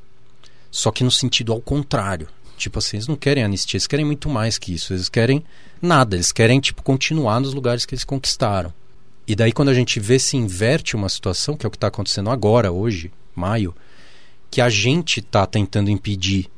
[0.72, 2.28] Só que no sentido ao contrário.
[2.58, 4.94] Tipo assim, eles não querem anistia, eles querem muito mais que isso.
[4.94, 5.46] Eles querem
[5.80, 8.74] nada, eles querem tipo continuar nos lugares que eles conquistaram.
[9.28, 11.88] E daí quando a gente vê se inverte uma situação, que é o que está
[11.88, 13.76] acontecendo agora, hoje, maio,
[14.50, 16.50] que a gente está tentando impedir,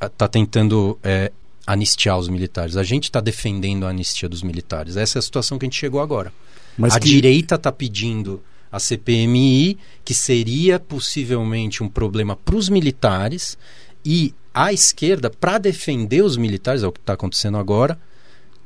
[0.00, 1.30] está tentando é,
[1.66, 2.78] anistiar os militares.
[2.78, 4.96] A gente está defendendo a anistia dos militares.
[4.96, 6.32] Essa é a situação que a gente chegou agora.
[6.78, 7.08] Mas a que...
[7.08, 13.58] direita está pedindo a CPMI, que seria possivelmente um problema para os militares,
[14.04, 17.98] e a esquerda, para defender os militares, é o que está acontecendo agora,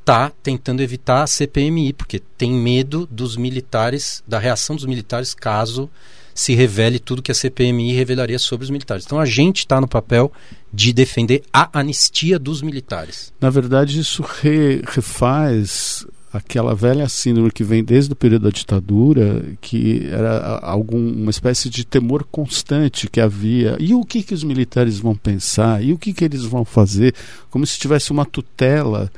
[0.01, 5.89] está tentando evitar a CPMI, porque tem medo dos militares, da reação dos militares caso
[6.35, 9.05] se revele tudo que a CPMI revelaria sobre os militares.
[9.05, 10.33] Então a gente está no papel
[10.73, 13.33] de defender a anistia dos militares.
[13.41, 19.45] Na verdade, isso re, refaz aquela velha síndrome que vem desde o período da ditadura,
[19.61, 23.77] que era algum, uma espécie de temor constante que havia.
[23.79, 25.85] E o que, que os militares vão pensar?
[25.85, 27.15] E o que, que eles vão fazer?
[27.51, 29.11] Como se tivesse uma tutela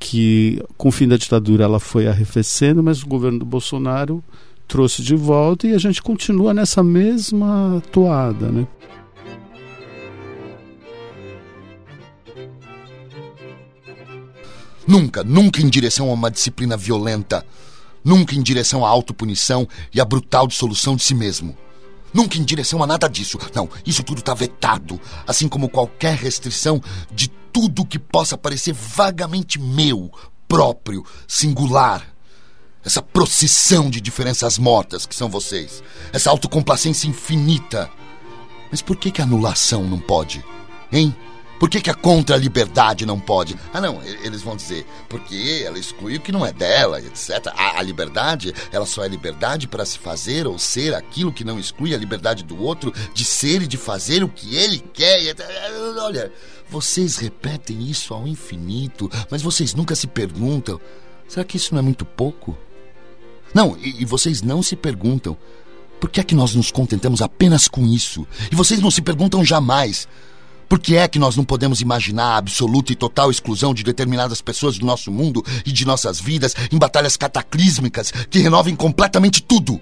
[0.00, 4.22] que com o fim da ditadura ela foi arrefecendo, mas o governo do Bolsonaro
[4.66, 8.66] trouxe de volta e a gente continua nessa mesma toada, né?
[14.86, 17.44] Nunca, nunca em direção a uma disciplina violenta,
[18.04, 21.56] nunca em direção à autopunição e à brutal dissolução de si mesmo.
[22.12, 23.38] Nunca em direção a nada disso.
[23.54, 25.00] Não, isso tudo está vetado.
[25.26, 30.10] Assim como qualquer restrição de tudo que possa parecer vagamente meu,
[30.46, 32.06] próprio, singular.
[32.84, 35.82] Essa procissão de diferenças mortas que são vocês.
[36.12, 37.90] Essa autocomplacência infinita.
[38.70, 40.44] Mas por que, que a anulação não pode?
[40.90, 41.14] Hein?
[41.62, 43.56] Por que, que a contra-liberdade não pode?
[43.72, 47.52] Ah, não, eles vão dizer, porque ela exclui o que não é dela, etc.
[47.54, 51.60] A, a liberdade, ela só é liberdade para se fazer ou ser aquilo que não
[51.60, 55.36] exclui a liberdade do outro de ser e de fazer o que ele quer.
[56.00, 56.32] Olha,
[56.68, 60.80] vocês repetem isso ao infinito, mas vocês nunca se perguntam:
[61.28, 62.58] será que isso não é muito pouco?
[63.54, 65.38] Não, e, e vocês não se perguntam.
[66.00, 68.26] Por que é que nós nos contentamos apenas com isso?
[68.50, 70.08] E vocês não se perguntam jamais.
[70.68, 74.40] Por que é que nós não podemos imaginar a absoluta e total exclusão de determinadas
[74.40, 79.80] pessoas do nosso mundo e de nossas vidas em batalhas cataclísmicas que renovem completamente tudo?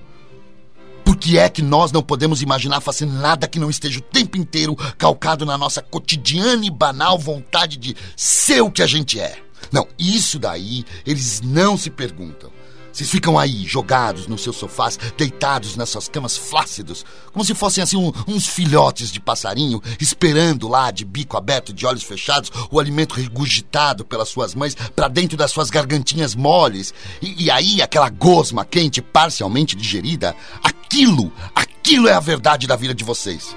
[1.04, 4.36] Por que é que nós não podemos imaginar fazer nada que não esteja o tempo
[4.36, 9.38] inteiro calcado na nossa cotidiana e banal vontade de ser o que a gente é?
[9.72, 12.50] Não, isso daí eles não se perguntam.
[12.92, 17.82] Vocês ficam aí, jogados nos seus sofás, deitados nas suas camas flácidos, como se fossem
[17.82, 22.80] assim um, uns filhotes de passarinho, esperando lá, de bico aberto, de olhos fechados, o
[22.80, 26.92] alimento regurgitado pelas suas mães para dentro das suas gargantinhas moles.
[27.22, 32.94] E, e aí, aquela gosma quente, parcialmente digerida, aquilo, aquilo é a verdade da vida
[32.94, 33.54] de vocês.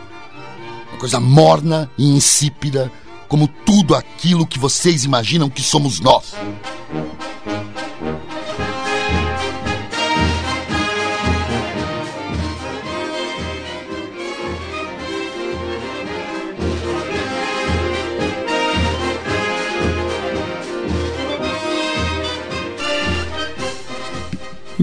[0.90, 2.92] Uma coisa morna e insípida,
[3.28, 6.34] como tudo aquilo que vocês imaginam que somos nós.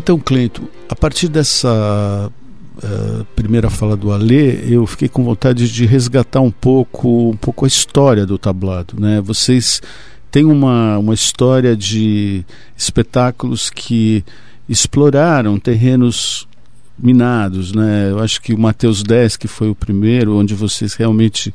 [0.03, 2.33] Então, Cleito, a partir dessa
[2.83, 7.67] uh, primeira fala do Alê, eu fiquei com vontade de resgatar um pouco, um pouco
[7.67, 8.99] a história do tablado.
[8.99, 9.21] Né?
[9.21, 9.83] Vocês
[10.31, 14.25] têm uma, uma história de espetáculos que
[14.67, 16.49] exploraram terrenos
[16.99, 18.11] minados, né?
[18.11, 21.55] Eu acho que o Mateus 10, que foi o primeiro, onde vocês realmente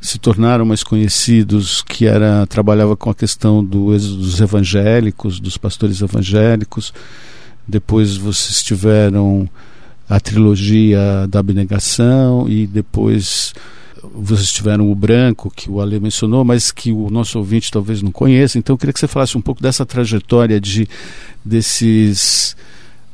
[0.00, 6.00] se tornaram mais conhecidos, que era trabalhava com a questão do, dos evangélicos, dos pastores
[6.00, 6.92] evangélicos.
[7.72, 9.48] Depois vocês tiveram
[10.06, 13.54] a trilogia da abnegação e depois
[14.14, 18.12] vocês tiveram o branco que o Ale mencionou, mas que o nosso ouvinte talvez não
[18.12, 18.58] conheça.
[18.58, 20.86] Então eu queria que você falasse um pouco dessa trajetória de
[21.42, 22.54] desses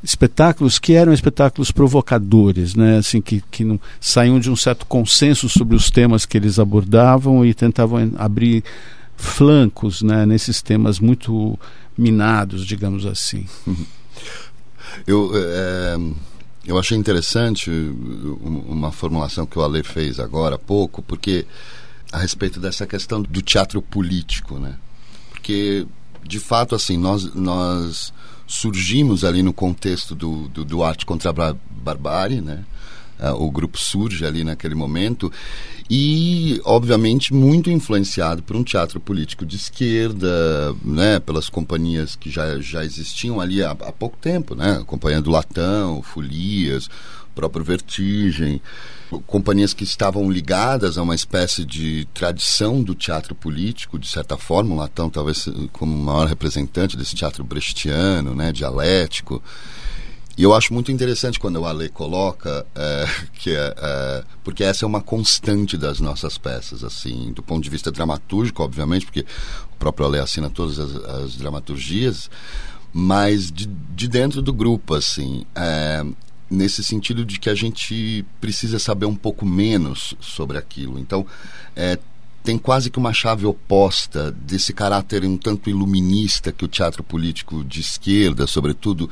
[0.02, 2.98] espetáculos que eram espetáculos provocadores, né?
[2.98, 7.46] Assim que que não, saíam de um certo consenso sobre os temas que eles abordavam
[7.46, 8.64] e tentavam abrir
[9.16, 10.26] flancos, né?
[10.26, 11.56] Nesses temas muito
[11.96, 13.46] minados, digamos assim.
[13.64, 13.86] Uhum.
[15.06, 15.96] Eu, é,
[16.66, 17.70] eu achei interessante
[18.40, 21.46] uma formulação que o Ale fez agora há pouco, porque
[22.12, 24.74] a respeito dessa questão do teatro político, né?
[25.30, 25.86] Porque,
[26.26, 28.12] de fato, assim, nós, nós
[28.46, 32.64] surgimos ali no contexto do, do, do arte contra a barbárie, né?
[33.18, 35.32] Uh, o grupo surge ali naquele momento
[35.90, 42.60] e obviamente muito influenciado por um teatro político de esquerda, né, pelas companhias que já,
[42.60, 46.88] já existiam ali há, há pouco tempo, né, a companhia do Latão, Folias,
[47.34, 48.60] próprio Vertigem,
[49.26, 54.74] companhias que estavam ligadas a uma espécie de tradição do teatro político, de certa forma,
[54.74, 59.42] o Latão talvez como o maior representante desse teatro brechtiano, né, dialético.
[60.38, 64.84] E eu acho muito interessante quando o Ale coloca é, que é, é, porque essa
[64.84, 69.26] é uma constante das nossas peças, assim, do ponto de vista dramatúrgico, obviamente, porque
[69.72, 72.30] o próprio Ale assina todas as, as dramaturgias,
[72.92, 76.06] mas de, de, dentro do grupo, assim, é,
[76.48, 81.00] nesse sentido de que a gente precisa saber um pouco menos sobre aquilo.
[81.00, 81.26] Então,
[81.74, 81.98] é,
[82.44, 87.64] tem quase que uma chave oposta desse caráter um tanto iluminista que o teatro político
[87.64, 89.10] de esquerda, sobretudo,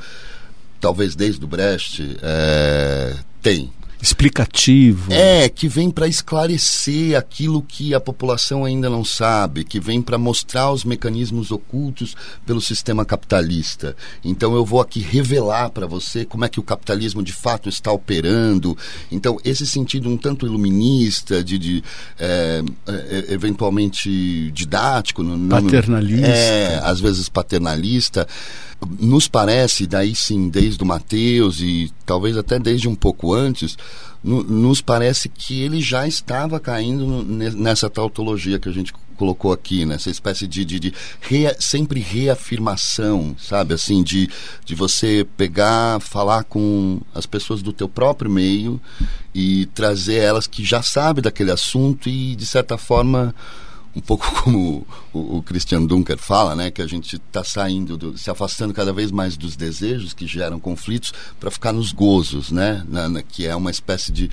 [0.79, 5.11] talvez desde o Brecht, é, tem explicativo.
[5.11, 10.17] É, que vem para esclarecer aquilo que a população ainda não sabe, que vem para
[10.17, 13.95] mostrar os mecanismos ocultos pelo sistema capitalista.
[14.23, 17.91] Então eu vou aqui revelar para você como é que o capitalismo de fato está
[17.91, 18.77] operando.
[19.11, 21.83] Então esse sentido um tanto iluminista, de, de
[22.19, 28.27] é, é, eventualmente didático, paternalista, é, às vezes paternalista
[28.99, 33.77] nos parece, daí sim, desde o Mateus e talvez até desde um pouco antes,
[34.23, 39.83] no, nos parece que ele já estava caindo nessa tautologia que a gente colocou aqui,
[39.83, 43.73] nessa espécie de, de, de rea, sempre reafirmação, sabe?
[43.73, 44.29] Assim, de,
[44.63, 48.79] de você pegar, falar com as pessoas do teu próprio meio
[49.33, 53.33] e trazer elas que já sabem daquele assunto e, de certa forma,
[53.95, 58.17] um pouco como o, o Christian Dunker fala, né, que a gente está saindo, do,
[58.17, 62.83] se afastando cada vez mais dos desejos que geram conflitos para ficar nos gozos, né,
[62.87, 64.29] na, na, que é uma espécie de,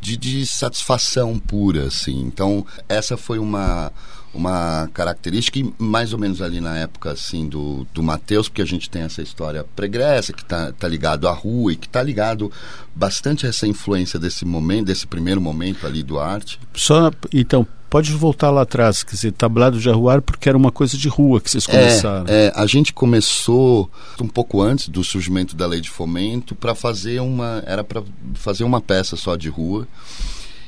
[0.00, 2.20] de, de satisfação pura, assim.
[2.20, 3.92] Então, essa foi uma
[4.32, 8.66] uma característica e mais ou menos ali na época assim do, do Mateus, porque a
[8.66, 12.50] gente tem essa história pregressa que está tá ligado à rua e que está ligado
[12.94, 16.60] bastante a essa influência desse momento, desse primeiro momento ali do arte.
[16.74, 20.96] Só então pode voltar lá atrás, quer dizer, tablado de arruar porque era uma coisa
[20.96, 22.24] de rua que vocês é, começaram.
[22.28, 26.74] É, é a gente começou um pouco antes do surgimento da lei de fomento para
[26.74, 28.02] fazer uma era para
[28.34, 29.88] fazer uma peça só de rua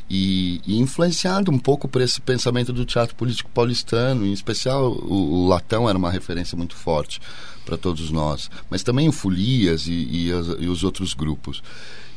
[0.09, 5.45] e, e, influenciado um pouco por esse pensamento do teatro político paulistano, em especial o,
[5.45, 7.21] o Latão era uma referência muito forte
[7.65, 11.63] para todos nós, mas também o Folias e, e, as, e os outros grupos.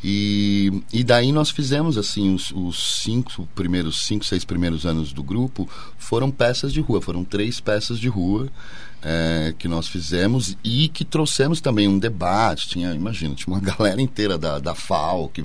[0.04, 5.24] E, e, daí nós fizemos assim os, os, cinco primeiros cinco seis primeiros anos do
[5.24, 5.68] grupo
[5.98, 8.48] foram peças de rua foram três peças de rua
[9.08, 12.68] é, que nós fizemos e que trouxemos também um debate.
[12.68, 15.44] Tinha, imagina, tinha uma galera inteira da, da FAO que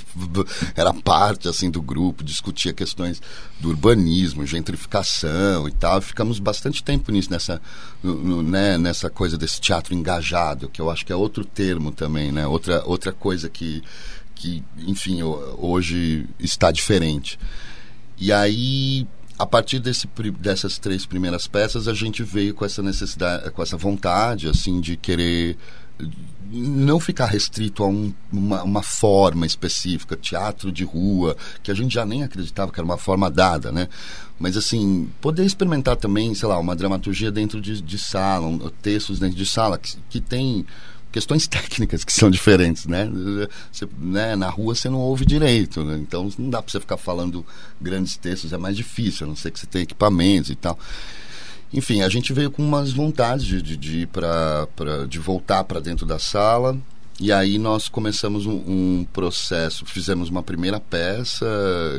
[0.74, 3.20] era parte assim do grupo, discutia questões
[3.60, 6.00] do urbanismo, gentrificação e tal.
[6.00, 7.60] Ficamos bastante tempo nisso, nessa,
[8.02, 11.92] no, no, né, nessa coisa desse teatro engajado, que eu acho que é outro termo
[11.92, 12.46] também, né?
[12.46, 13.82] Outra, outra coisa que,
[14.34, 17.38] que, enfim, hoje está diferente.
[18.16, 19.06] E aí
[19.40, 20.06] a partir desse,
[20.38, 24.96] dessas três primeiras peças a gente veio com essa necessidade com essa vontade assim de
[24.96, 25.56] querer
[26.52, 31.94] não ficar restrito a um, uma, uma, forma específica, teatro de rua, que a gente
[31.94, 33.88] já nem acreditava que era uma forma dada, né?
[34.38, 39.20] Mas, assim, poder experimentar também, sei lá, uma dramaturgia dentro de, de sala, um, textos
[39.20, 40.66] dentro de sala, que, que tem
[41.10, 43.10] questões técnicas que são diferentes, né?
[43.70, 44.36] Você, né?
[44.36, 45.98] Na rua você não ouve direito, né?
[45.98, 47.44] então não dá para você ficar falando
[47.80, 50.78] grandes textos, é mais difícil, a não ser que você tenha equipamentos e tal.
[51.72, 54.66] Enfim, a gente veio com umas vontades de, de, de ir para
[55.08, 56.76] de voltar para dentro da sala
[57.20, 61.46] e aí nós começamos um, um, processo, fizemos uma primeira peça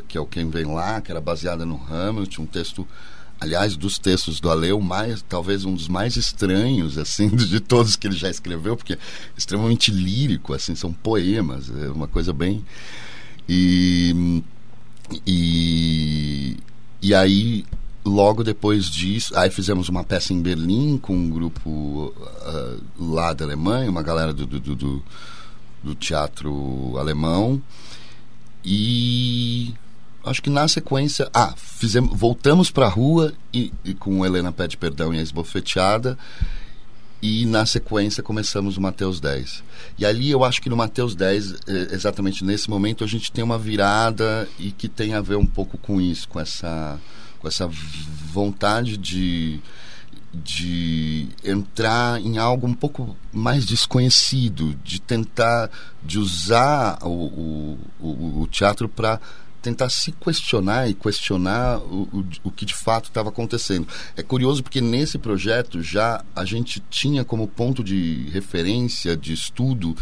[0.08, 2.88] que é o Quem Vem Lá, que era baseada no Hamilton, um texto
[3.41, 8.06] aliás, dos textos do Aleu, mais, talvez um dos mais estranhos, assim, de todos que
[8.06, 8.97] ele já escreveu, porque é
[9.36, 12.63] extremamente lírico, assim, são poemas, é uma coisa bem...
[13.49, 14.43] E,
[15.25, 16.56] e,
[17.01, 17.65] e aí,
[18.06, 23.43] logo depois disso, aí fizemos uma peça em Berlim com um grupo uh, lá da
[23.43, 25.04] Alemanha, uma galera do, do, do,
[25.84, 27.62] do teatro alemão,
[28.63, 29.73] e
[30.23, 31.29] acho que na sequência.
[31.34, 36.17] Ah, fizemos, voltamos para a rua e, e, com Helena Pede Perdão e a Esbofeteada.
[37.21, 39.63] E na sequência começamos o Mateus 10.
[39.97, 41.55] E ali eu acho que no Mateus 10,
[41.91, 45.77] exatamente nesse momento, a gente tem uma virada e que tem a ver um pouco
[45.77, 46.99] com isso, com essa,
[47.38, 47.69] com essa
[48.31, 49.60] vontade de,
[50.34, 55.69] de entrar em algo um pouco mais desconhecido, de tentar,
[56.03, 59.19] de usar o, o, o teatro para
[59.62, 63.88] tentar se questionar e questionar o, o, o que de fato estava acontecendo.
[64.15, 69.95] É curioso porque nesse projeto já a gente tinha como ponto de referência, de estudo,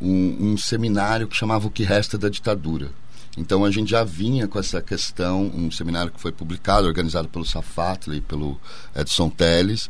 [0.00, 2.90] um, um seminário que chamava O que Resta da Ditadura.
[3.36, 7.44] Então a gente já vinha com essa questão, um seminário que foi publicado, organizado pelo
[7.44, 8.60] Safatli e pelo
[8.96, 9.88] Edson Teles,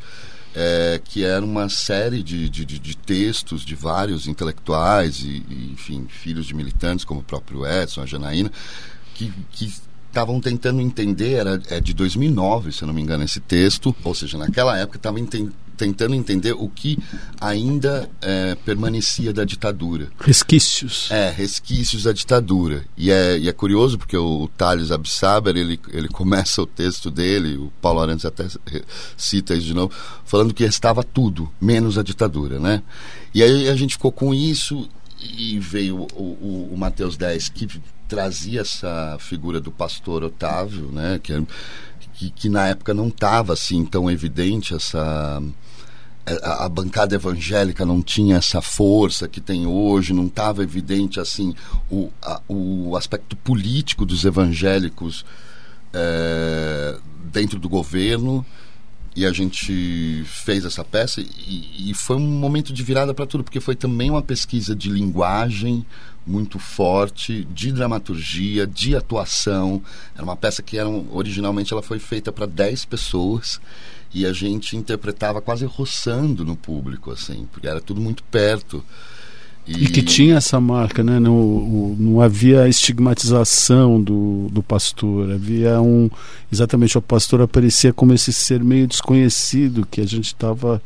[0.54, 6.06] é, que era uma série de, de, de, textos de vários intelectuais e, e, enfim,
[6.08, 8.50] filhos de militantes, como o próprio Edson, a Janaína,
[9.50, 9.72] que
[10.08, 14.14] estavam tentando entender, era é de 2009, se eu não me engano, esse texto, ou
[14.14, 15.20] seja, naquela época estavam
[15.76, 16.98] tentando entender o que
[17.40, 20.08] ainda é, permanecia da ditadura.
[20.18, 21.08] Resquícios.
[21.10, 22.84] É, resquícios da ditadura.
[22.96, 27.10] E é, e é curioso porque o, o Thales Absaber, ele, ele começa o texto
[27.10, 28.46] dele, o Paulo Arantes até
[29.16, 29.92] cita isso de novo,
[30.24, 32.82] falando que restava tudo, menos a ditadura, né?
[33.32, 34.88] E aí a gente ficou com isso
[35.20, 37.68] e veio o, o, o Mateus 10, que
[38.08, 41.20] trazia essa figura do pastor Otávio, né?
[41.22, 41.46] Que,
[42.14, 45.40] que, que na época não estava assim tão evidente essa
[46.42, 51.54] a, a, bancada evangélica não tinha essa força que tem hoje, não estava evidente assim
[51.90, 55.24] o, a, o aspecto político dos evangélicos
[55.92, 56.98] é,
[57.32, 58.44] dentro do governo
[59.16, 63.42] e a gente fez essa peça e, e foi um momento de virada para tudo
[63.42, 65.84] porque foi também uma pesquisa de linguagem
[66.28, 69.82] muito forte de dramaturgia, de atuação.
[70.14, 73.60] Era uma peça que era, originalmente ela foi feita para 10 pessoas
[74.12, 78.84] e a gente interpretava quase roçando no público, assim, porque era tudo muito perto.
[79.66, 81.20] E, e que tinha essa marca, né?
[81.20, 86.08] Não, o, não havia estigmatização do, do pastor, havia um.
[86.50, 90.80] Exatamente, o pastor aparecia como esse ser meio desconhecido que a gente estava.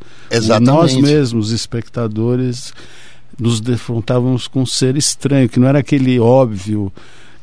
[0.61, 2.73] Nós mesmos, espectadores,
[3.39, 6.91] nos defrontávamos com um ser estranho, que não era aquele óbvio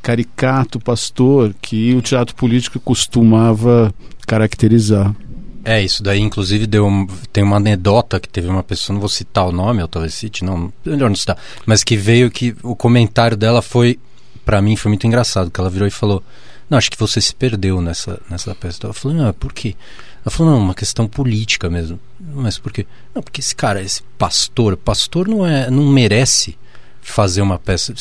[0.02, 3.92] caricato pastor que o teatro político costumava
[4.26, 5.14] caracterizar.
[5.62, 9.10] É, isso daí inclusive deu um, tem uma anedota que teve uma pessoa, não vou
[9.10, 11.36] citar o nome, eu talvez cite, não, melhor não citar,
[11.66, 13.98] mas que veio que o comentário dela foi,
[14.44, 16.22] para mim foi muito engraçado, que ela virou e falou,
[16.70, 18.78] não, acho que você se perdeu nessa, nessa peça.
[18.84, 19.74] Eu falei, não, por quê?
[20.22, 21.98] Ela falou, não, uma questão política mesmo.
[22.18, 22.86] Mas por quê?
[23.14, 26.58] Não, porque esse cara, esse pastor, pastor não é, não merece
[27.00, 27.94] fazer uma peça.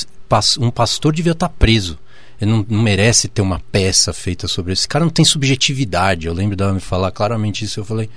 [0.60, 1.98] Um pastor devia estar preso.
[2.42, 4.82] Ele não, não, merece ter uma peça feita sobre isso.
[4.82, 6.28] Esse cara não tem subjetividade.
[6.28, 7.80] Eu lembro dela me falar claramente isso.
[7.80, 8.10] Eu falei,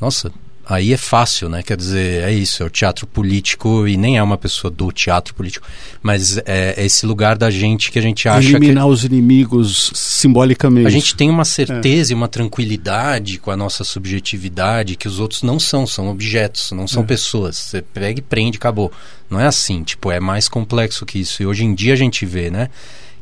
[0.00, 0.32] nossa,
[0.74, 1.62] aí é fácil, né?
[1.62, 5.34] Quer dizer, é isso, é o teatro político e nem é uma pessoa do teatro
[5.34, 5.66] político,
[6.02, 8.90] mas é, é esse lugar da gente que a gente acha eliminar que...
[8.90, 10.86] os inimigos simbolicamente.
[10.86, 12.14] A gente tem uma certeza é.
[12.14, 16.86] e uma tranquilidade com a nossa subjetividade que os outros não são, são objetos, não
[16.86, 17.06] são é.
[17.06, 17.56] pessoas.
[17.56, 18.92] Você pega e prende, acabou.
[19.28, 21.42] Não é assim, tipo, é mais complexo que isso.
[21.42, 22.68] E hoje em dia a gente vê, né?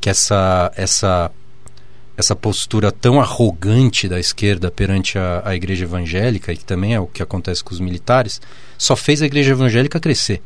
[0.01, 1.31] que essa, essa,
[2.19, 6.99] essa postura tão arrogante da esquerda perante a, a igreja evangélica, e que também é
[6.99, 8.41] o que acontece com os militares,
[8.77, 10.43] só fez a igreja evangélica crescer.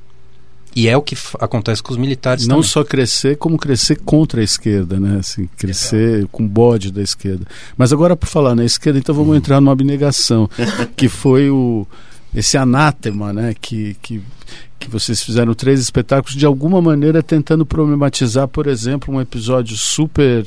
[0.76, 2.68] E é o que acontece com os militares Não também.
[2.68, 5.18] só crescer, como crescer contra a esquerda, né?
[5.18, 6.28] Assim, crescer Exato.
[6.28, 7.46] com bode da esquerda.
[7.74, 9.36] Mas agora, por falar na esquerda, então vamos uhum.
[9.36, 10.48] entrar numa abnegação,
[10.94, 11.86] que foi o,
[12.34, 13.54] esse anátema, né?
[13.58, 14.22] Que, que
[14.78, 20.44] que vocês fizeram três espetáculos de alguma maneira tentando problematizar, por exemplo, um episódio super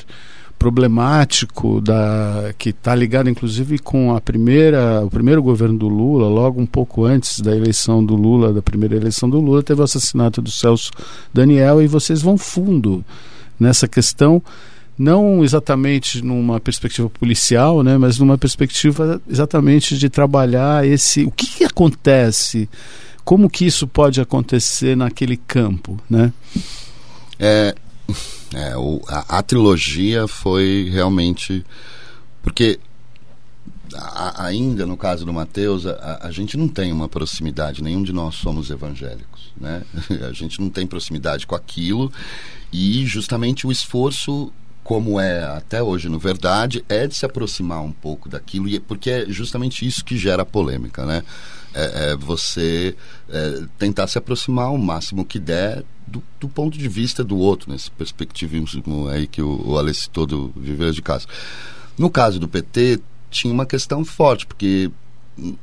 [0.58, 6.62] problemático da que está ligado inclusive com a primeira o primeiro governo do Lula logo
[6.62, 10.42] um pouco antes da eleição do Lula da primeira eleição do Lula teve o assassinato
[10.42, 10.92] do Celso
[11.34, 13.04] Daniel e vocês vão fundo
[13.60, 14.42] nessa questão
[14.98, 21.48] não exatamente numa perspectiva policial né mas numa perspectiva exatamente de trabalhar esse o que,
[21.48, 22.70] que acontece
[23.26, 26.32] como que isso pode acontecer naquele campo, né?
[27.40, 27.76] É,
[28.56, 31.66] é o, a, a, trilogia foi realmente
[32.42, 32.80] porque
[33.94, 38.14] a, ainda no caso do Mateus a, a, gente não tem uma proximidade, nenhum de
[38.14, 39.84] nós somos evangélicos, né?
[40.30, 42.10] A gente não tem proximidade com aquilo
[42.72, 44.54] e justamente o esforço
[44.86, 49.10] como é até hoje no verdade é de se aproximar um pouco daquilo e porque
[49.10, 51.24] é justamente isso que gera polêmica, né?
[51.76, 52.96] É, é você
[53.30, 57.72] é, tentar se aproximar o máximo que der do, do, ponto de vista do outro,
[57.72, 61.28] nesse perspectivismo aí que o, o Alessi todo viveu de casa.
[61.98, 63.00] No caso do PT,
[63.30, 64.92] tinha uma questão forte, porque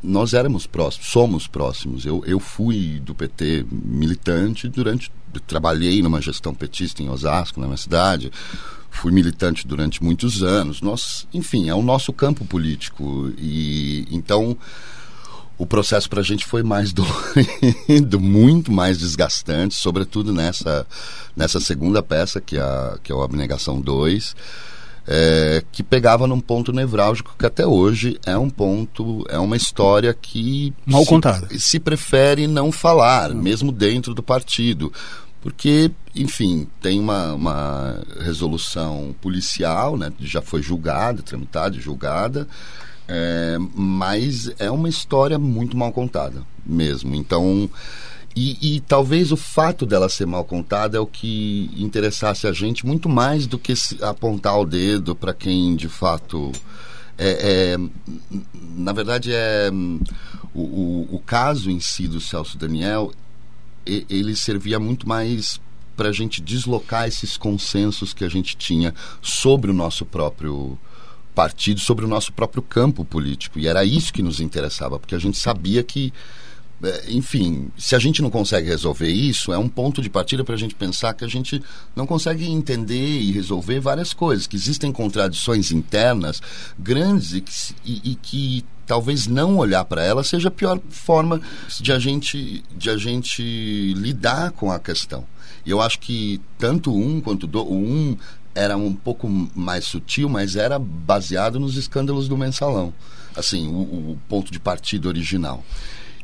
[0.02, 2.04] nós éramos próximos, somos próximos.
[2.04, 5.10] Eu, eu fui do PT militante durante.
[5.46, 8.30] Trabalhei numa gestão petista em Osasco, na minha cidade.
[8.90, 10.82] Fui militante durante muitos anos.
[10.82, 13.32] Nós, enfim, é o nosso campo político.
[13.38, 14.58] E então
[15.62, 20.84] o processo para a gente foi mais doido, muito mais desgastante, sobretudo nessa,
[21.36, 24.34] nessa segunda peça, que é, a, que é o Abnegação 2,
[25.06, 30.12] é, que pegava num ponto nevrálgico que até hoje é um ponto, é uma história
[30.12, 31.46] que mal contada.
[31.50, 33.36] Se, se prefere não falar, hum.
[33.36, 34.92] mesmo dentro do partido.
[35.40, 42.48] Porque, enfim, tem uma, uma resolução policial, né, já foi julgada, tramitada e julgada,
[43.08, 47.14] é, mas é uma história muito mal contada, mesmo.
[47.14, 47.68] Então,
[48.34, 52.86] e, e, talvez o fato dela ser mal contada é o que interessasse a gente
[52.86, 56.50] muito mais do que apontar o dedo para quem de fato.
[57.18, 57.78] É, é,
[58.74, 59.70] na verdade, é
[60.54, 63.12] o, o, o, caso em si do Celso Daniel,
[63.84, 65.60] ele servia muito mais
[65.94, 70.78] para a gente deslocar esses consensos que a gente tinha sobre o nosso próprio
[71.34, 73.58] partido sobre o nosso próprio campo político.
[73.58, 76.12] E era isso que nos interessava, porque a gente sabia que,
[76.82, 80.54] é, enfim, se a gente não consegue resolver isso, é um ponto de partida para
[80.54, 81.62] a gente pensar que a gente
[81.96, 86.40] não consegue entender e resolver várias coisas, que existem contradições internas
[86.78, 87.52] grandes e que,
[87.84, 91.40] e, e que talvez não olhar para ela seja a pior forma
[91.80, 95.24] de a gente de a gente lidar com a questão.
[95.64, 98.16] Eu acho que tanto um quanto do, o um
[98.54, 102.92] era um pouco mais sutil, mas era baseado nos escândalos do mensalão.
[103.34, 105.64] Assim, o, o ponto de partida original.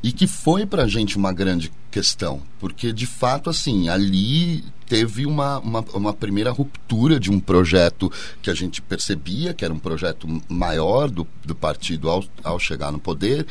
[0.02, 5.26] E que foi para a gente uma grande questão, porque de fato, assim, ali teve
[5.26, 8.10] uma, uma, uma, primeira ruptura de um projeto
[8.40, 12.92] que a gente percebia que era um projeto maior do, do partido ao, ao chegar
[12.92, 13.46] no poder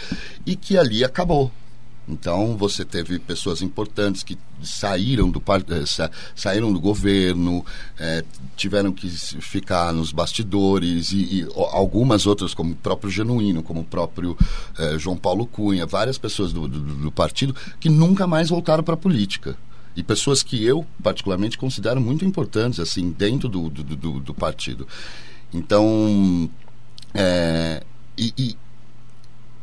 [0.46, 1.52] e que ali acabou.
[2.08, 7.66] Então você teve pessoas importantes que saíram do eh, saíram do governo,
[8.00, 8.24] é,
[8.56, 13.84] tiveram que ficar nos bastidores e, e, algumas outras como o próprio Genuíno, como o
[13.84, 14.38] próprio
[14.80, 18.94] é, João Paulo Cunha, várias pessoas do, do, do partido que nunca mais voltaram para
[18.94, 19.58] a política
[19.94, 24.88] e pessoas que eu particularmente considero muito importantes assim dentro do, do, do, do partido.
[25.54, 26.50] Então
[27.14, 27.84] é,
[28.18, 28.58] e, e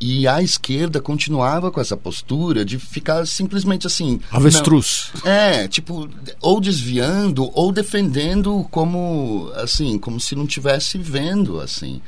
[0.00, 4.20] e a esquerda continuava com essa postura de ficar simplesmente assim.
[4.30, 5.10] Avestruz.
[5.24, 6.08] Não, é, tipo,
[6.40, 12.00] ou desviando ou defendendo como assim, como se não tivesse vendo assim.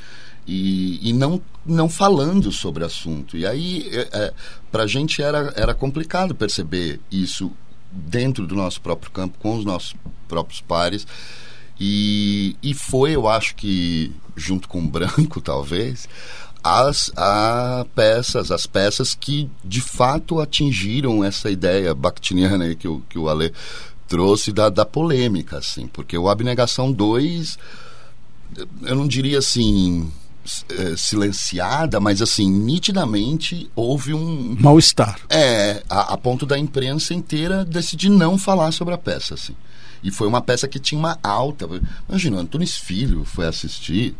[0.46, 3.36] E, e não, não falando sobre o assunto.
[3.36, 4.34] E aí, é, é,
[4.70, 7.50] para a gente era, era complicado perceber isso
[7.90, 9.94] dentro do nosso próprio campo, com os nossos
[10.28, 11.06] próprios pares.
[11.78, 16.08] E, e foi, eu acho que, junto com o branco, talvez,
[16.66, 23.18] as a peças, as peças que de fato atingiram essa ideia bakhtiniana que o, que
[23.18, 23.52] o Ale
[24.08, 27.58] trouxe da, da polêmica, assim, porque o Abnegação 2,
[28.82, 30.10] eu não diria assim
[30.68, 35.20] é, silenciada, mas assim, nitidamente houve um mal-estar.
[35.28, 39.54] É, a, a, ponto da imprensa inteira decidir não falar sobre a peça, assim.
[40.02, 41.68] E foi uma peça que tinha uma alta.
[42.08, 44.14] Imagina, Antunes Filho foi assistir,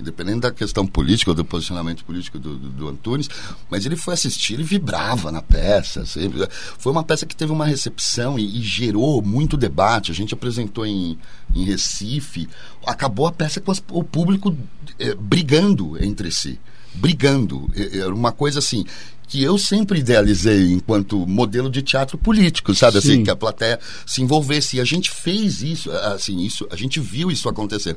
[0.00, 3.28] independente da questão política do posicionamento político do, do, do Antunes,
[3.70, 6.04] mas ele foi assistir e vibrava na peça.
[6.06, 6.48] Sempre.
[6.78, 10.10] Foi uma peça que teve uma recepção e, e gerou muito debate.
[10.10, 11.18] A gente apresentou em,
[11.54, 12.48] em Recife,
[12.86, 14.56] acabou a peça com as, o público
[14.98, 16.58] é, brigando entre si.
[16.94, 17.70] Brigando.
[17.74, 18.84] Era uma coisa assim
[19.30, 22.98] que eu sempre idealizei enquanto modelo de teatro político, sabe?
[22.98, 23.12] Assim, Sim.
[23.14, 24.76] Assim, que a plateia se envolvesse.
[24.76, 27.96] E a gente fez isso, assim, isso, a gente viu isso acontecer.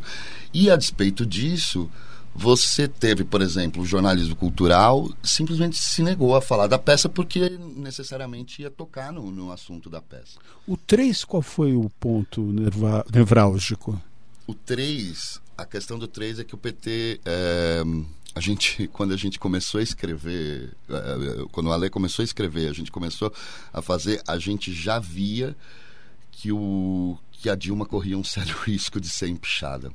[0.53, 1.89] E a despeito disso,
[2.35, 7.57] você teve, por exemplo, o jornalismo cultural simplesmente se negou a falar da peça porque
[7.77, 10.37] necessariamente ia tocar no, no assunto da peça.
[10.67, 13.99] O 3, qual foi o ponto nerva, nevrálgico?
[14.45, 17.21] O 3, a questão do 3 é que o PT.
[17.25, 17.83] É,
[18.35, 22.25] a gente, quando a gente começou a escrever, eh, eh, quando o Ale começou a
[22.25, 23.31] escrever, a gente começou
[23.71, 25.55] a fazer, a gente já via
[26.31, 29.91] que, o, que a Dilma corria um sério risco de ser empichada.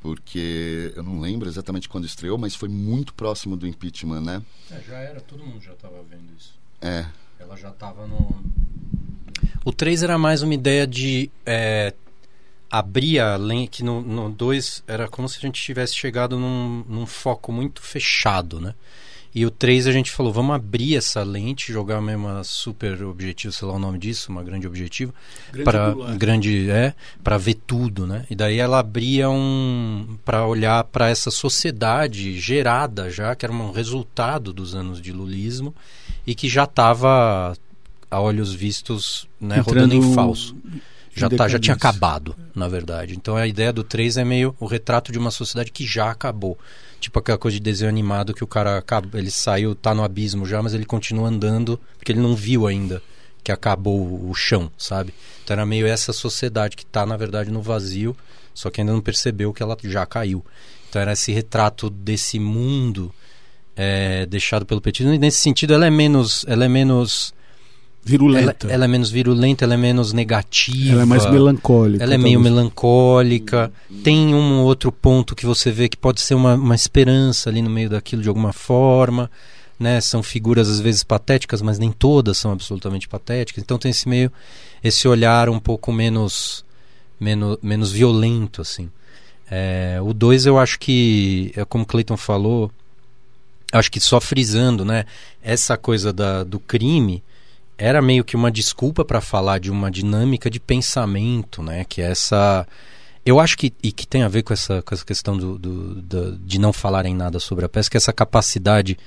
[0.00, 4.42] Porque eu não lembro exatamente quando estreou, mas foi muito próximo do impeachment, né?
[4.70, 6.54] É, já era, todo mundo já estava vendo isso.
[6.80, 7.06] É.
[7.38, 8.42] Ela já estava no.
[9.64, 11.94] O 3 era mais uma ideia de é,
[12.78, 17.06] abria a lente, que no 2 era como se a gente tivesse chegado num, num,
[17.06, 18.74] foco muito fechado, né?
[19.32, 23.52] E o 3 a gente falou, vamos abrir essa lente, jogar mesmo uma super objetivo,
[23.52, 25.14] sei lá o nome disso, uma grande objetivo,
[25.62, 28.26] para grande é, para ver tudo, né?
[28.28, 33.70] E daí ela abria um para olhar para essa sociedade gerada já, que era um
[33.70, 35.72] resultado dos anos de lulismo
[36.26, 37.56] e que já estava
[38.10, 40.56] a olhos vistos, né, rodando em falso
[41.14, 43.14] já, tá, já tinha acabado, na verdade.
[43.14, 46.58] Então a ideia do 3 é meio o retrato de uma sociedade que já acabou.
[47.00, 50.46] Tipo aquela coisa de desenho animado que o cara acaba, ele saiu, tá no abismo
[50.46, 53.02] já, mas ele continua andando porque ele não viu ainda
[53.42, 55.12] que acabou o chão, sabe?
[55.44, 58.16] Então era meio essa sociedade que tá, na verdade, no vazio,
[58.54, 60.42] só que ainda não percebeu que ela já caiu.
[60.88, 63.14] Então era esse retrato desse mundo
[63.76, 65.12] é, deixado pelo petismo.
[65.12, 67.34] E nesse sentido ela é menos, ela é menos
[68.04, 68.66] virulenta.
[68.66, 70.92] Ela, ela, é menos virulenta, ela é menos negativa.
[70.92, 72.04] Ela é mais melancólica.
[72.04, 73.72] Ela é meio melancólica.
[74.02, 77.70] Tem um outro ponto que você vê que pode ser uma, uma esperança ali no
[77.70, 79.30] meio daquilo de alguma forma.
[79.80, 80.00] Né?
[80.00, 83.62] São figuras às vezes patéticas, mas nem todas são absolutamente patéticas.
[83.62, 84.30] Então tem esse meio,
[84.82, 86.64] esse olhar um pouco menos,
[87.18, 88.90] menos, menos violento, assim.
[89.50, 92.70] É, o 2 eu acho que, é como Clayton falou,
[93.72, 95.04] acho que só frisando, né?
[95.42, 97.22] Essa coisa da, do crime
[97.76, 101.84] era meio que uma desculpa para falar de uma dinâmica de pensamento, né?
[101.84, 102.66] Que é essa.
[103.24, 103.72] Eu acho que.
[103.82, 106.72] E que tem a ver com essa, com essa questão do, do, do de não
[106.72, 108.98] falarem nada sobre a que é essa capacidade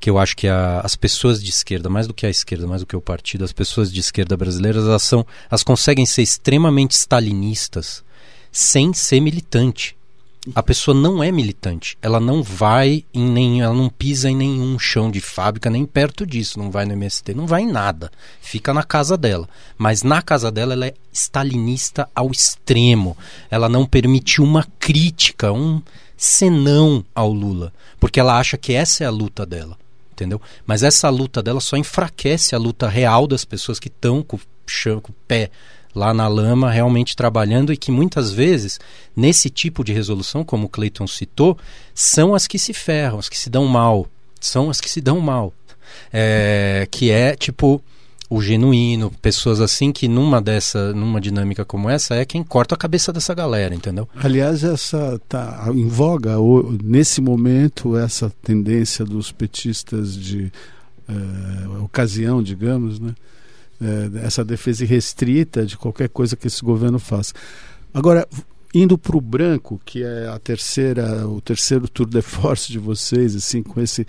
[0.00, 2.82] que eu acho que a, as pessoas de esquerda, mais do que a esquerda, mais
[2.82, 6.92] do que o partido, as pessoas de esquerda brasileiras, elas, são, elas conseguem ser extremamente
[6.92, 8.04] stalinistas
[8.52, 9.96] sem ser militante
[10.54, 11.96] a pessoa não é militante.
[12.02, 16.26] Ela não vai em nem, ela não pisa em nenhum chão de fábrica, nem perto
[16.26, 18.10] disso, não vai no MST, não vai em nada.
[18.40, 19.48] Fica na casa dela.
[19.78, 23.16] Mas na casa dela ela é stalinista ao extremo.
[23.50, 25.80] Ela não permite uma crítica, um
[26.16, 29.76] senão ao Lula, porque ela acha que essa é a luta dela,
[30.12, 30.40] entendeu?
[30.66, 35.12] Mas essa luta dela só enfraquece a luta real das pessoas que estão com, com
[35.12, 35.50] o pé
[35.94, 38.80] lá na lama realmente trabalhando e que muitas vezes,
[39.16, 41.56] nesse tipo de resolução, como o Clayton citou,
[41.94, 44.06] são as que se ferram, as que se dão mal.
[44.40, 45.52] São as que se dão mal.
[46.12, 47.82] É, que é tipo
[48.28, 52.78] o genuíno, pessoas assim que numa dessa, numa dinâmica como essa é quem corta a
[52.78, 54.08] cabeça dessa galera, entendeu?
[54.16, 56.34] Aliás, essa tá em voga
[56.82, 60.50] nesse momento essa tendência dos petistas de
[61.08, 63.14] uh, ocasião, digamos, né?
[63.80, 67.32] Uh, essa defesa irrestrita de qualquer coisa que esse governo faça.
[67.92, 68.26] Agora,
[68.74, 73.36] indo para o branco, que é a terceira, o terceiro tour de force de vocês,
[73.36, 74.06] assim, com esse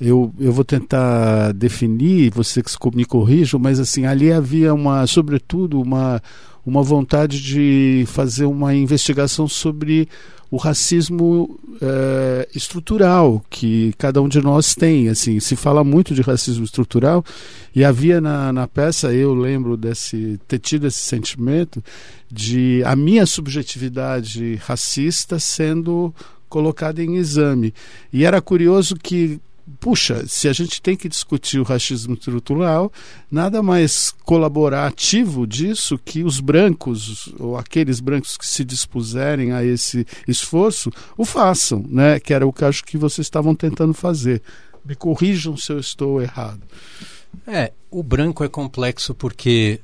[0.00, 6.20] eu, eu vou tentar definir, vocês me corrijam, mas assim, ali havia uma, sobretudo, uma,
[6.64, 10.08] uma vontade de fazer uma investigação sobre
[10.50, 15.08] o racismo é, estrutural que cada um de nós tem.
[15.08, 17.24] Assim, se fala muito de racismo estrutural
[17.74, 21.82] e havia na, na peça, eu lembro desse ter tido esse sentimento
[22.30, 26.14] de a minha subjetividade racista sendo
[26.48, 27.74] colocada em exame.
[28.12, 29.40] E era curioso que
[29.80, 32.92] puxa, se a gente tem que discutir o racismo estrutural,
[33.30, 40.06] nada mais colaborativo disso que os brancos, ou aqueles brancos que se dispuserem a esse
[40.28, 42.20] esforço, o façam, né?
[42.20, 44.42] que era o acho que vocês estavam tentando fazer.
[44.84, 46.60] Me corrijam se eu estou errado.
[47.46, 49.80] É, o branco é complexo porque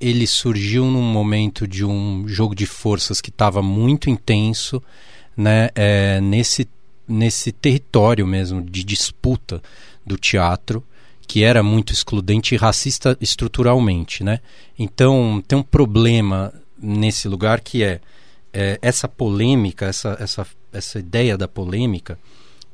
[0.00, 4.82] ele surgiu num momento de um jogo de forças que estava muito intenso,
[5.36, 5.70] né?
[5.74, 6.68] É, nesse
[7.08, 9.62] nesse território mesmo de disputa
[10.04, 10.82] do teatro,
[11.26, 14.40] que era muito excludente e racista estruturalmente, né?
[14.78, 18.00] Então tem um problema nesse lugar que é,
[18.52, 22.18] é essa polêmica, essa, essa, essa ideia da polêmica,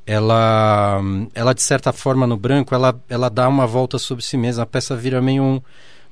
[0.07, 1.01] ela,
[1.35, 4.65] ela de certa forma no branco, ela, ela dá uma volta sobre si mesma.
[4.65, 5.61] A peça vira meio um,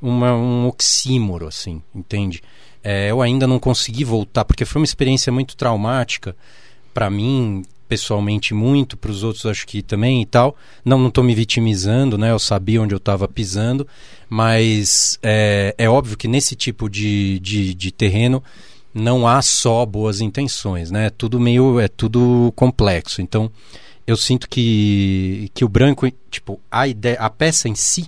[0.00, 2.42] uma, um oxímoro, assim, entende?
[2.82, 6.34] É, eu ainda não consegui voltar, porque foi uma experiência muito traumática
[6.94, 10.56] para mim pessoalmente muito, para os outros acho que também e tal.
[10.84, 12.30] Não, não estou me vitimizando, né?
[12.30, 13.84] Eu sabia onde eu estava pisando,
[14.28, 18.40] mas é, é óbvio que nesse tipo de, de, de terreno
[18.94, 21.06] não há só boas intenções, né?
[21.06, 23.20] É tudo meio, é tudo complexo.
[23.20, 23.50] Então,
[24.06, 28.06] eu sinto que, que o branco, tipo, a ideia, a peça em si,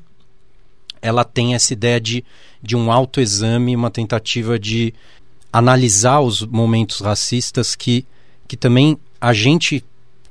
[1.00, 2.24] ela tem essa ideia de,
[2.62, 4.94] de um autoexame, uma tentativa de
[5.52, 8.06] analisar os momentos racistas que,
[8.46, 9.84] que também a gente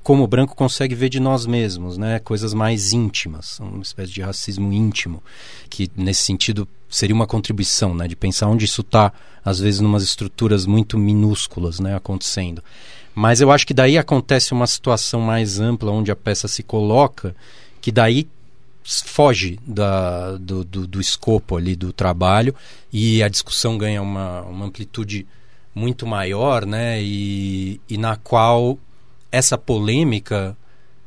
[0.04, 2.20] como branco consegue ver de nós mesmos, né?
[2.20, 5.24] Coisas mais íntimas, uma espécie de racismo íntimo,
[5.70, 8.06] que nesse sentido seria uma contribuição, né?
[8.06, 9.14] De pensar onde isso está,
[9.46, 11.96] às vezes, numas estruturas muito minúsculas, né?
[11.96, 12.62] Acontecendo.
[13.16, 17.34] Mas eu acho que daí acontece uma situação mais ampla, onde a peça se coloca,
[17.80, 18.28] que daí
[18.84, 22.54] foge da, do, do, do escopo ali do trabalho
[22.92, 25.26] e a discussão ganha uma, uma amplitude
[25.74, 27.02] muito maior, né?
[27.02, 28.78] E, e na qual
[29.32, 30.56] essa polêmica,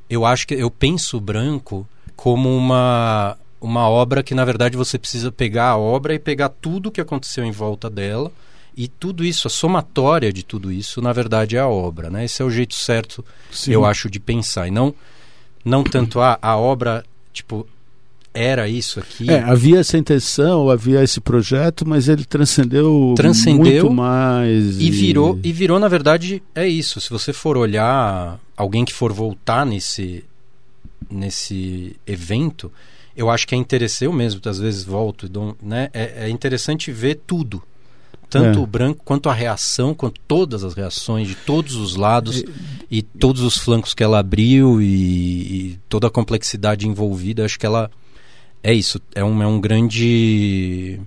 [0.08, 1.86] eu acho que eu penso o branco
[2.16, 6.90] como uma uma obra que na verdade você precisa pegar a obra e pegar tudo
[6.90, 8.30] que aconteceu em volta dela
[8.76, 12.24] e tudo isso, a somatória de tudo isso, na verdade é a obra, né?
[12.24, 13.72] Esse é o jeito certo, Sim.
[13.72, 14.94] eu acho, de pensar e não
[15.64, 17.66] não tanto a, a obra tipo
[18.34, 19.30] era isso aqui.
[19.30, 24.76] É, havia essa intenção, havia esse projeto, mas ele transcendeu, transcendeu muito mais.
[24.80, 27.00] E, e virou, e virou, na verdade, é isso.
[27.00, 30.24] Se você for olhar alguém que for voltar nesse,
[31.08, 32.72] nesse evento,
[33.16, 35.30] eu acho que é interessante, eu mesmo, às vezes volto,
[35.62, 35.88] né?
[35.94, 37.62] É, é interessante ver tudo.
[38.28, 38.62] Tanto é.
[38.62, 43.02] o branco quanto a reação, quanto todas as reações de todos os lados e, e
[43.02, 47.44] todos os flancos que ela abriu e, e toda a complexidade envolvida.
[47.44, 47.88] Acho que ela
[48.64, 49.00] é isso.
[49.14, 50.98] É um, é um grande.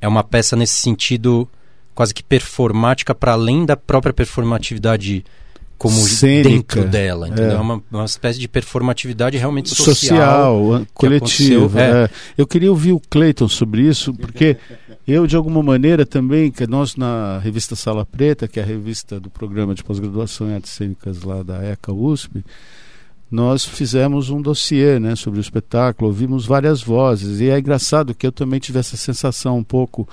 [0.00, 1.46] É uma peça nesse sentido
[1.94, 5.22] quase que performática para além da própria performatividade
[5.76, 7.52] como Cênica, dentro dela, entendeu?
[7.52, 11.80] É, é uma, uma espécie de performatividade realmente social, social coletiva.
[11.80, 12.04] É.
[12.04, 12.10] É.
[12.36, 14.56] Eu queria ouvir o Cleiton sobre isso, porque
[15.06, 19.20] eu de alguma maneira também, que nós na revista Sala Preta, que é a revista
[19.20, 22.44] do programa de pós-graduação em artes cênicas lá da ECA USP,
[23.30, 28.26] nós fizemos um dossiê né, sobre o espetáculo, ouvimos várias vozes, e é engraçado que
[28.26, 30.08] eu também tive essa sensação um pouco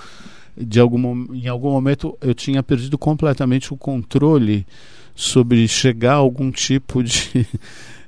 [0.55, 4.65] de algum, em algum momento eu tinha perdido completamente o controle
[5.15, 7.47] sobre chegar a algum tipo de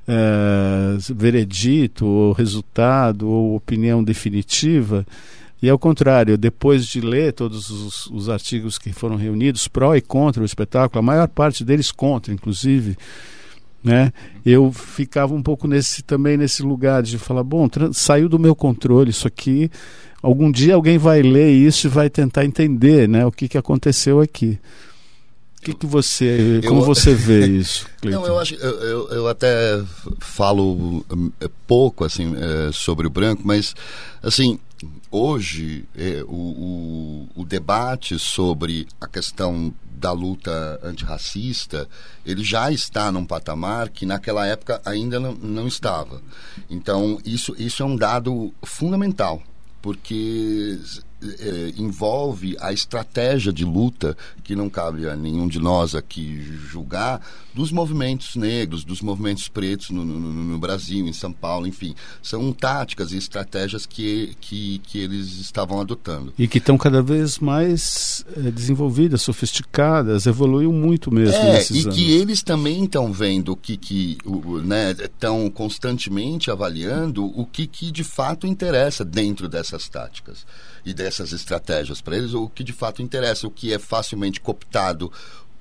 [0.07, 5.05] é, veredito, ou resultado, ou opinião definitiva.
[5.61, 10.01] E ao contrário, depois de ler todos os, os artigos que foram reunidos, pró e
[10.01, 12.95] contra o espetáculo, a maior parte deles contra, inclusive,
[13.83, 14.11] né?
[14.45, 19.09] Eu ficava um pouco nesse também nesse lugar de falar, bom, saiu do meu controle
[19.09, 19.71] isso aqui.
[20.21, 24.19] Algum dia alguém vai ler isso e vai tentar entender, né, o que, que aconteceu
[24.19, 24.59] aqui.
[25.61, 27.87] que, que você, como eu, você vê isso?
[28.01, 28.21] Cleiton?
[28.21, 29.81] Não, eu acho, eu, eu, eu até
[30.19, 31.05] falo
[31.39, 33.73] é, pouco assim é, sobre o branco, mas
[34.21, 34.59] assim
[35.11, 41.89] hoje é, o, o, o, debate sobre a questão da luta antirracista
[42.25, 46.21] ele já está num patamar que naquela época ainda não, não estava.
[46.69, 49.41] Então isso isso é um dado fundamental
[49.81, 50.79] porque
[51.21, 57.21] é, envolve a estratégia de luta que não cabe a nenhum de nós aqui julgar
[57.53, 61.93] dos movimentos negros, dos movimentos pretos no, no, no Brasil, em São Paulo, enfim,
[62.23, 67.39] são táticas e estratégias que, que, que eles estavam adotando e que estão cada vez
[67.39, 71.35] mais é, desenvolvidas, sofisticadas, evoluiu muito mesmo.
[71.35, 71.95] É, e anos.
[71.95, 74.17] que eles também estão vendo o que que
[74.63, 80.45] né, estão constantemente avaliando o que que de fato interessa dentro dessas táticas
[80.85, 85.11] e dessas estratégias para eles, o que de fato interessa, o que é facilmente cooptado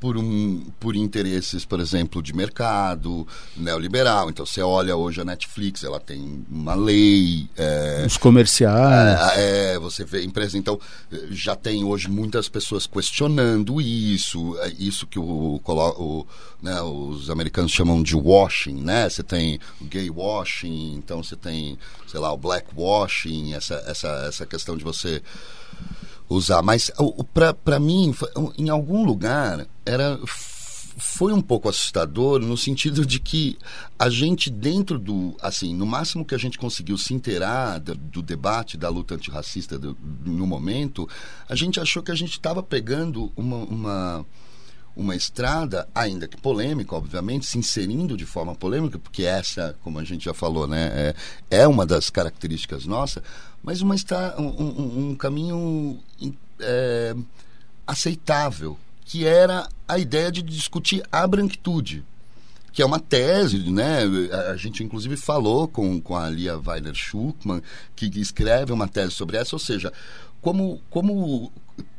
[0.00, 3.26] por, um, por interesses, por exemplo, de mercado
[3.56, 4.30] neoliberal.
[4.30, 7.48] Então, você olha hoje a Netflix, ela tem uma lei.
[7.56, 9.36] É, Os comerciais.
[9.36, 10.56] É, é, você vê empresa.
[10.56, 10.80] Então,
[11.30, 16.26] já tem hoje muitas pessoas questionando isso, é, isso que o, o
[16.62, 19.08] né, os americanos chamam de washing, né?
[19.08, 24.08] Você tem o gay washing, então você tem, sei lá, o black washing, essa, essa,
[24.28, 25.22] essa questão de você
[26.28, 26.62] usar.
[26.62, 26.90] Mas
[27.64, 28.14] para mim,
[28.56, 30.18] em algum lugar, era
[31.00, 33.56] foi um pouco assustador no sentido de que
[33.96, 38.20] a gente dentro do assim no máximo que a gente conseguiu se inteirar do, do
[38.20, 41.08] debate da luta antirracista do, no momento
[41.48, 44.26] a gente achou que a gente estava pegando uma, uma
[44.98, 50.04] uma estrada, ainda que polêmica, obviamente, se inserindo de forma polêmica, porque essa, como a
[50.04, 51.14] gente já falou, né,
[51.50, 53.22] é, é uma das características nossas,
[53.62, 53.94] mas uma
[54.38, 55.98] um, um, um caminho
[56.60, 57.14] é,
[57.86, 62.04] aceitável, que era a ideia de discutir a branquitude
[62.78, 64.02] que é uma tese, né?
[64.52, 67.60] A gente inclusive falou com, com a Lia Weiler Schuckmann,
[67.96, 69.92] que escreve uma tese sobre essa, ou seja,
[70.40, 71.50] como, como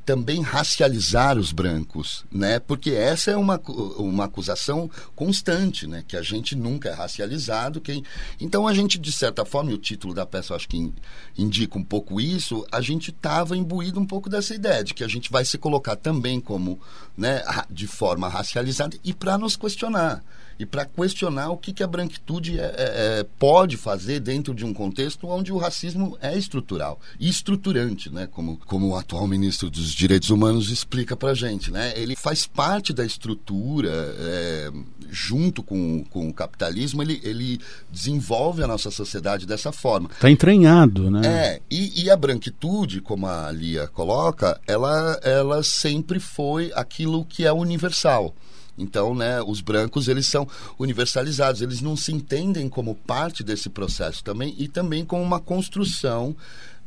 [0.09, 2.57] também racializar os brancos, né?
[2.57, 3.61] Porque essa é uma,
[3.95, 6.03] uma acusação constante, né?
[6.07, 7.79] Que a gente nunca é racializado.
[7.79, 8.03] Quem...
[8.41, 10.91] Então a gente, de certa forma, e o título da peça acho que
[11.37, 15.07] indica um pouco isso, a gente estava imbuído um pouco dessa ideia de que a
[15.07, 16.81] gente vai se colocar também como,
[17.15, 20.23] né, de forma racializada e para nos questionar
[20.59, 24.65] e para questionar o que, que a branquitude é, é, é, pode fazer dentro de
[24.65, 28.27] um contexto onde o racismo é estrutural e estruturante, né?
[28.29, 31.93] Como, como o atual ministro dos Direitos Humanos explica para gente, né?
[31.95, 34.71] Ele faz parte da estrutura, é,
[35.09, 40.09] junto com, com o capitalismo, ele, ele desenvolve a nossa sociedade dessa forma.
[40.11, 41.21] Está entranhado, né?
[41.25, 47.45] É, e, e a branquitude, como a Lia coloca, ela, ela sempre foi aquilo que
[47.45, 48.35] é universal.
[48.79, 54.23] Então, né, os brancos eles são universalizados, eles não se entendem como parte desse processo
[54.23, 56.35] também e também como uma construção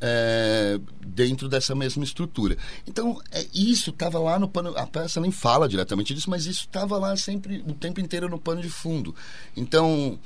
[0.00, 2.56] é, dentro dessa mesma estrutura.
[2.86, 4.76] Então, é, isso estava lá no pano.
[4.76, 8.38] A peça nem fala diretamente disso, mas isso estava lá sempre, o tempo inteiro no
[8.38, 9.14] pano de fundo.
[9.56, 10.18] Então,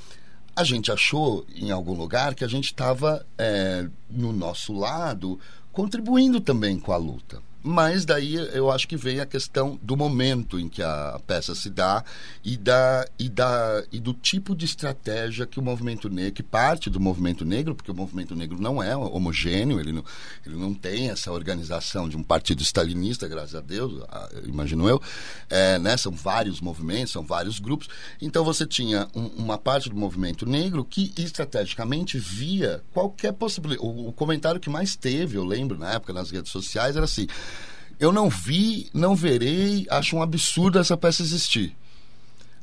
[0.56, 5.38] a gente achou em algum lugar que a gente estava é, no nosso lado
[5.70, 7.42] contribuindo também com a luta.
[7.68, 11.68] Mas daí eu acho que vem a questão do momento em que a peça se
[11.68, 12.04] dá
[12.44, 16.88] e, da, e, da, e do tipo de estratégia que o movimento negro, que parte
[16.88, 20.04] do movimento negro, porque o movimento negro não é homogêneo, ele não,
[20.46, 24.00] ele não tem essa organização de um partido stalinista, graças a Deus,
[24.44, 25.02] imagino eu.
[25.50, 27.88] É, né, são vários movimentos, são vários grupos.
[28.22, 33.84] Então você tinha um, uma parte do movimento negro que estrategicamente via qualquer possibilidade.
[33.84, 37.26] O, o comentário que mais teve, eu lembro na época nas redes sociais, era assim
[37.98, 41.76] eu não vi, não verei, acho um absurdo essa peça existir.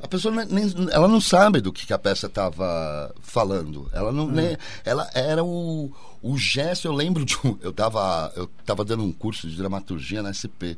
[0.01, 3.89] A pessoa nem, ela não sabe do que, que a peça estava falando.
[3.93, 4.31] Ela não, hum.
[4.31, 5.91] nem, ela era o,
[6.23, 7.57] o gesto, eu lembro de um.
[7.61, 10.77] Eu estava eu tava dando um curso de dramaturgia na SP.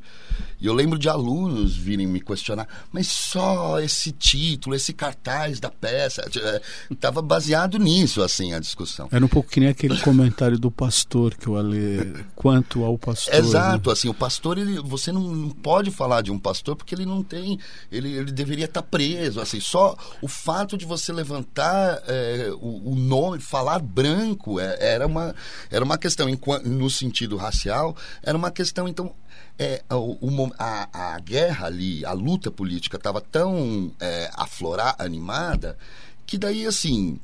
[0.60, 5.70] E eu lembro de alunos virem me questionar, mas só esse título, esse cartaz da
[5.70, 6.26] peça.
[6.90, 9.08] Estava baseado nisso, assim, a discussão.
[9.12, 12.26] Era um pouco que nem aquele comentário do pastor que eu ali.
[12.36, 13.36] Quanto ao pastor.
[13.36, 13.94] Exato, né?
[13.94, 17.60] assim, o pastor, ele, você não pode falar de um pastor porque ele não tem.
[17.92, 19.40] Ele, ele deveria estar tá preso.
[19.40, 25.06] Assim, só o fato de você levantar é, o, o, nome, falar branco, é, era
[25.06, 25.35] uma
[25.70, 26.28] era uma questão,
[26.64, 29.14] no sentido racial, era uma questão, então,
[29.58, 35.78] é, o, a, a, guerra ali, a luta política estava tão é, aflorar, animada,
[36.26, 37.20] que daí, assim,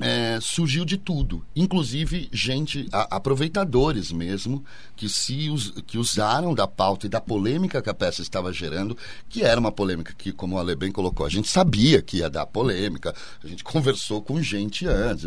[0.00, 4.64] é, surgiu de tudo, inclusive gente, a, aproveitadores mesmo,
[4.96, 8.96] que se us, que usaram da pauta e da polêmica que a peça estava gerando,
[9.28, 12.30] que era uma polêmica que, como o Ale bem colocou, a gente sabia que ia
[12.30, 15.26] dar polêmica, a gente conversou com gente antes,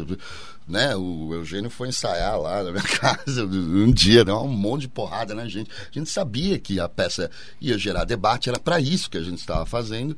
[0.68, 0.96] né?
[0.96, 5.36] O Eugênio foi ensaiar lá na minha casa um dia, deu um monte de porrada
[5.36, 5.70] na gente.
[5.70, 9.40] A gente sabia que a peça ia gerar debate, era para isso que a gente
[9.40, 10.16] estava fazendo.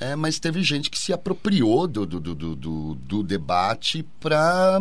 [0.00, 4.80] É, mas teve gente que se apropriou do, do, do, do, do debate para.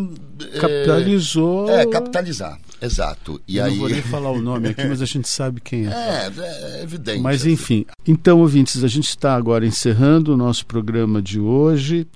[0.62, 1.70] Capitalizou.
[1.70, 3.42] É, é, capitalizar, exato.
[3.48, 3.72] E Eu aí...
[3.72, 5.90] Não vou nem falar o nome aqui, mas a gente sabe quem é.
[5.90, 6.32] É,
[6.80, 7.20] é evidente.
[7.20, 7.52] Mas assim.
[7.52, 7.86] enfim.
[8.08, 12.08] Então, ouvintes, a gente está agora encerrando o nosso programa de hoje.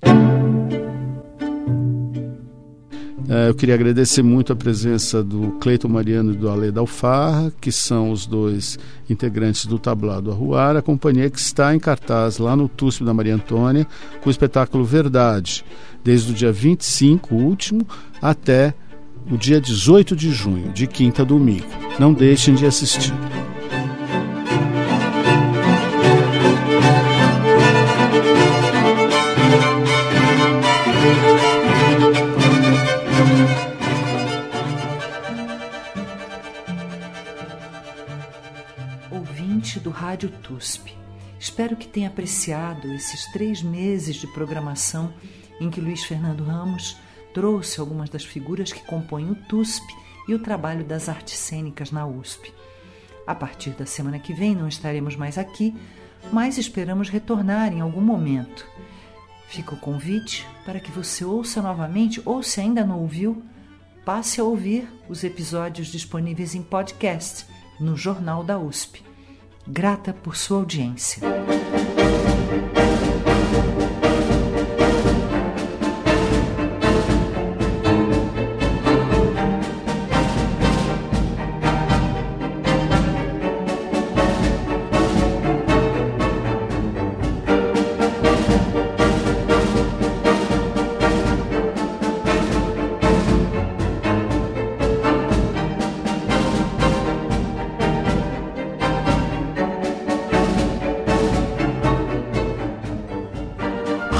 [3.33, 7.71] É, eu queria agradecer muito a presença do Cleiton Mariano e do Ale Alfarra, que
[7.71, 8.77] são os dois
[9.09, 13.35] integrantes do Tablado Arruar, a companhia que está em cartaz lá no TUSP da Maria
[13.35, 13.87] Antônia,
[14.19, 15.63] com o espetáculo Verdade,
[16.03, 17.87] desde o dia 25, último,
[18.21, 18.73] até
[19.31, 21.67] o dia 18 de junho, de quinta a domingo.
[21.97, 23.13] Não deixem de assistir.
[40.11, 40.93] Rádio TUSP.
[41.39, 45.13] Espero que tenha apreciado esses três meses de programação
[45.57, 46.97] em que Luiz Fernando Ramos
[47.33, 49.85] trouxe algumas das figuras que compõem o TUSP
[50.27, 52.53] e o trabalho das artes cênicas na USP.
[53.25, 55.73] A partir da semana que vem não estaremos mais aqui,
[56.29, 58.67] mas esperamos retornar em algum momento.
[59.47, 63.41] Fica o convite para que você ouça novamente ou, se ainda não ouviu,
[64.03, 67.45] passe a ouvir os episódios disponíveis em podcast
[67.79, 69.09] no Jornal da USP.
[69.67, 71.21] Grata por sua audiência.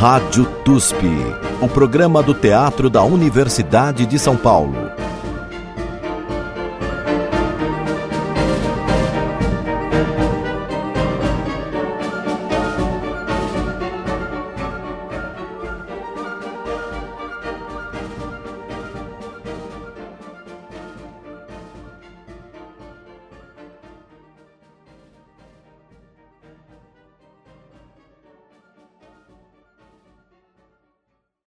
[0.02, 0.98] Rádio TUSP,
[1.62, 4.91] o programa do Teatro da Universidade de São Paulo.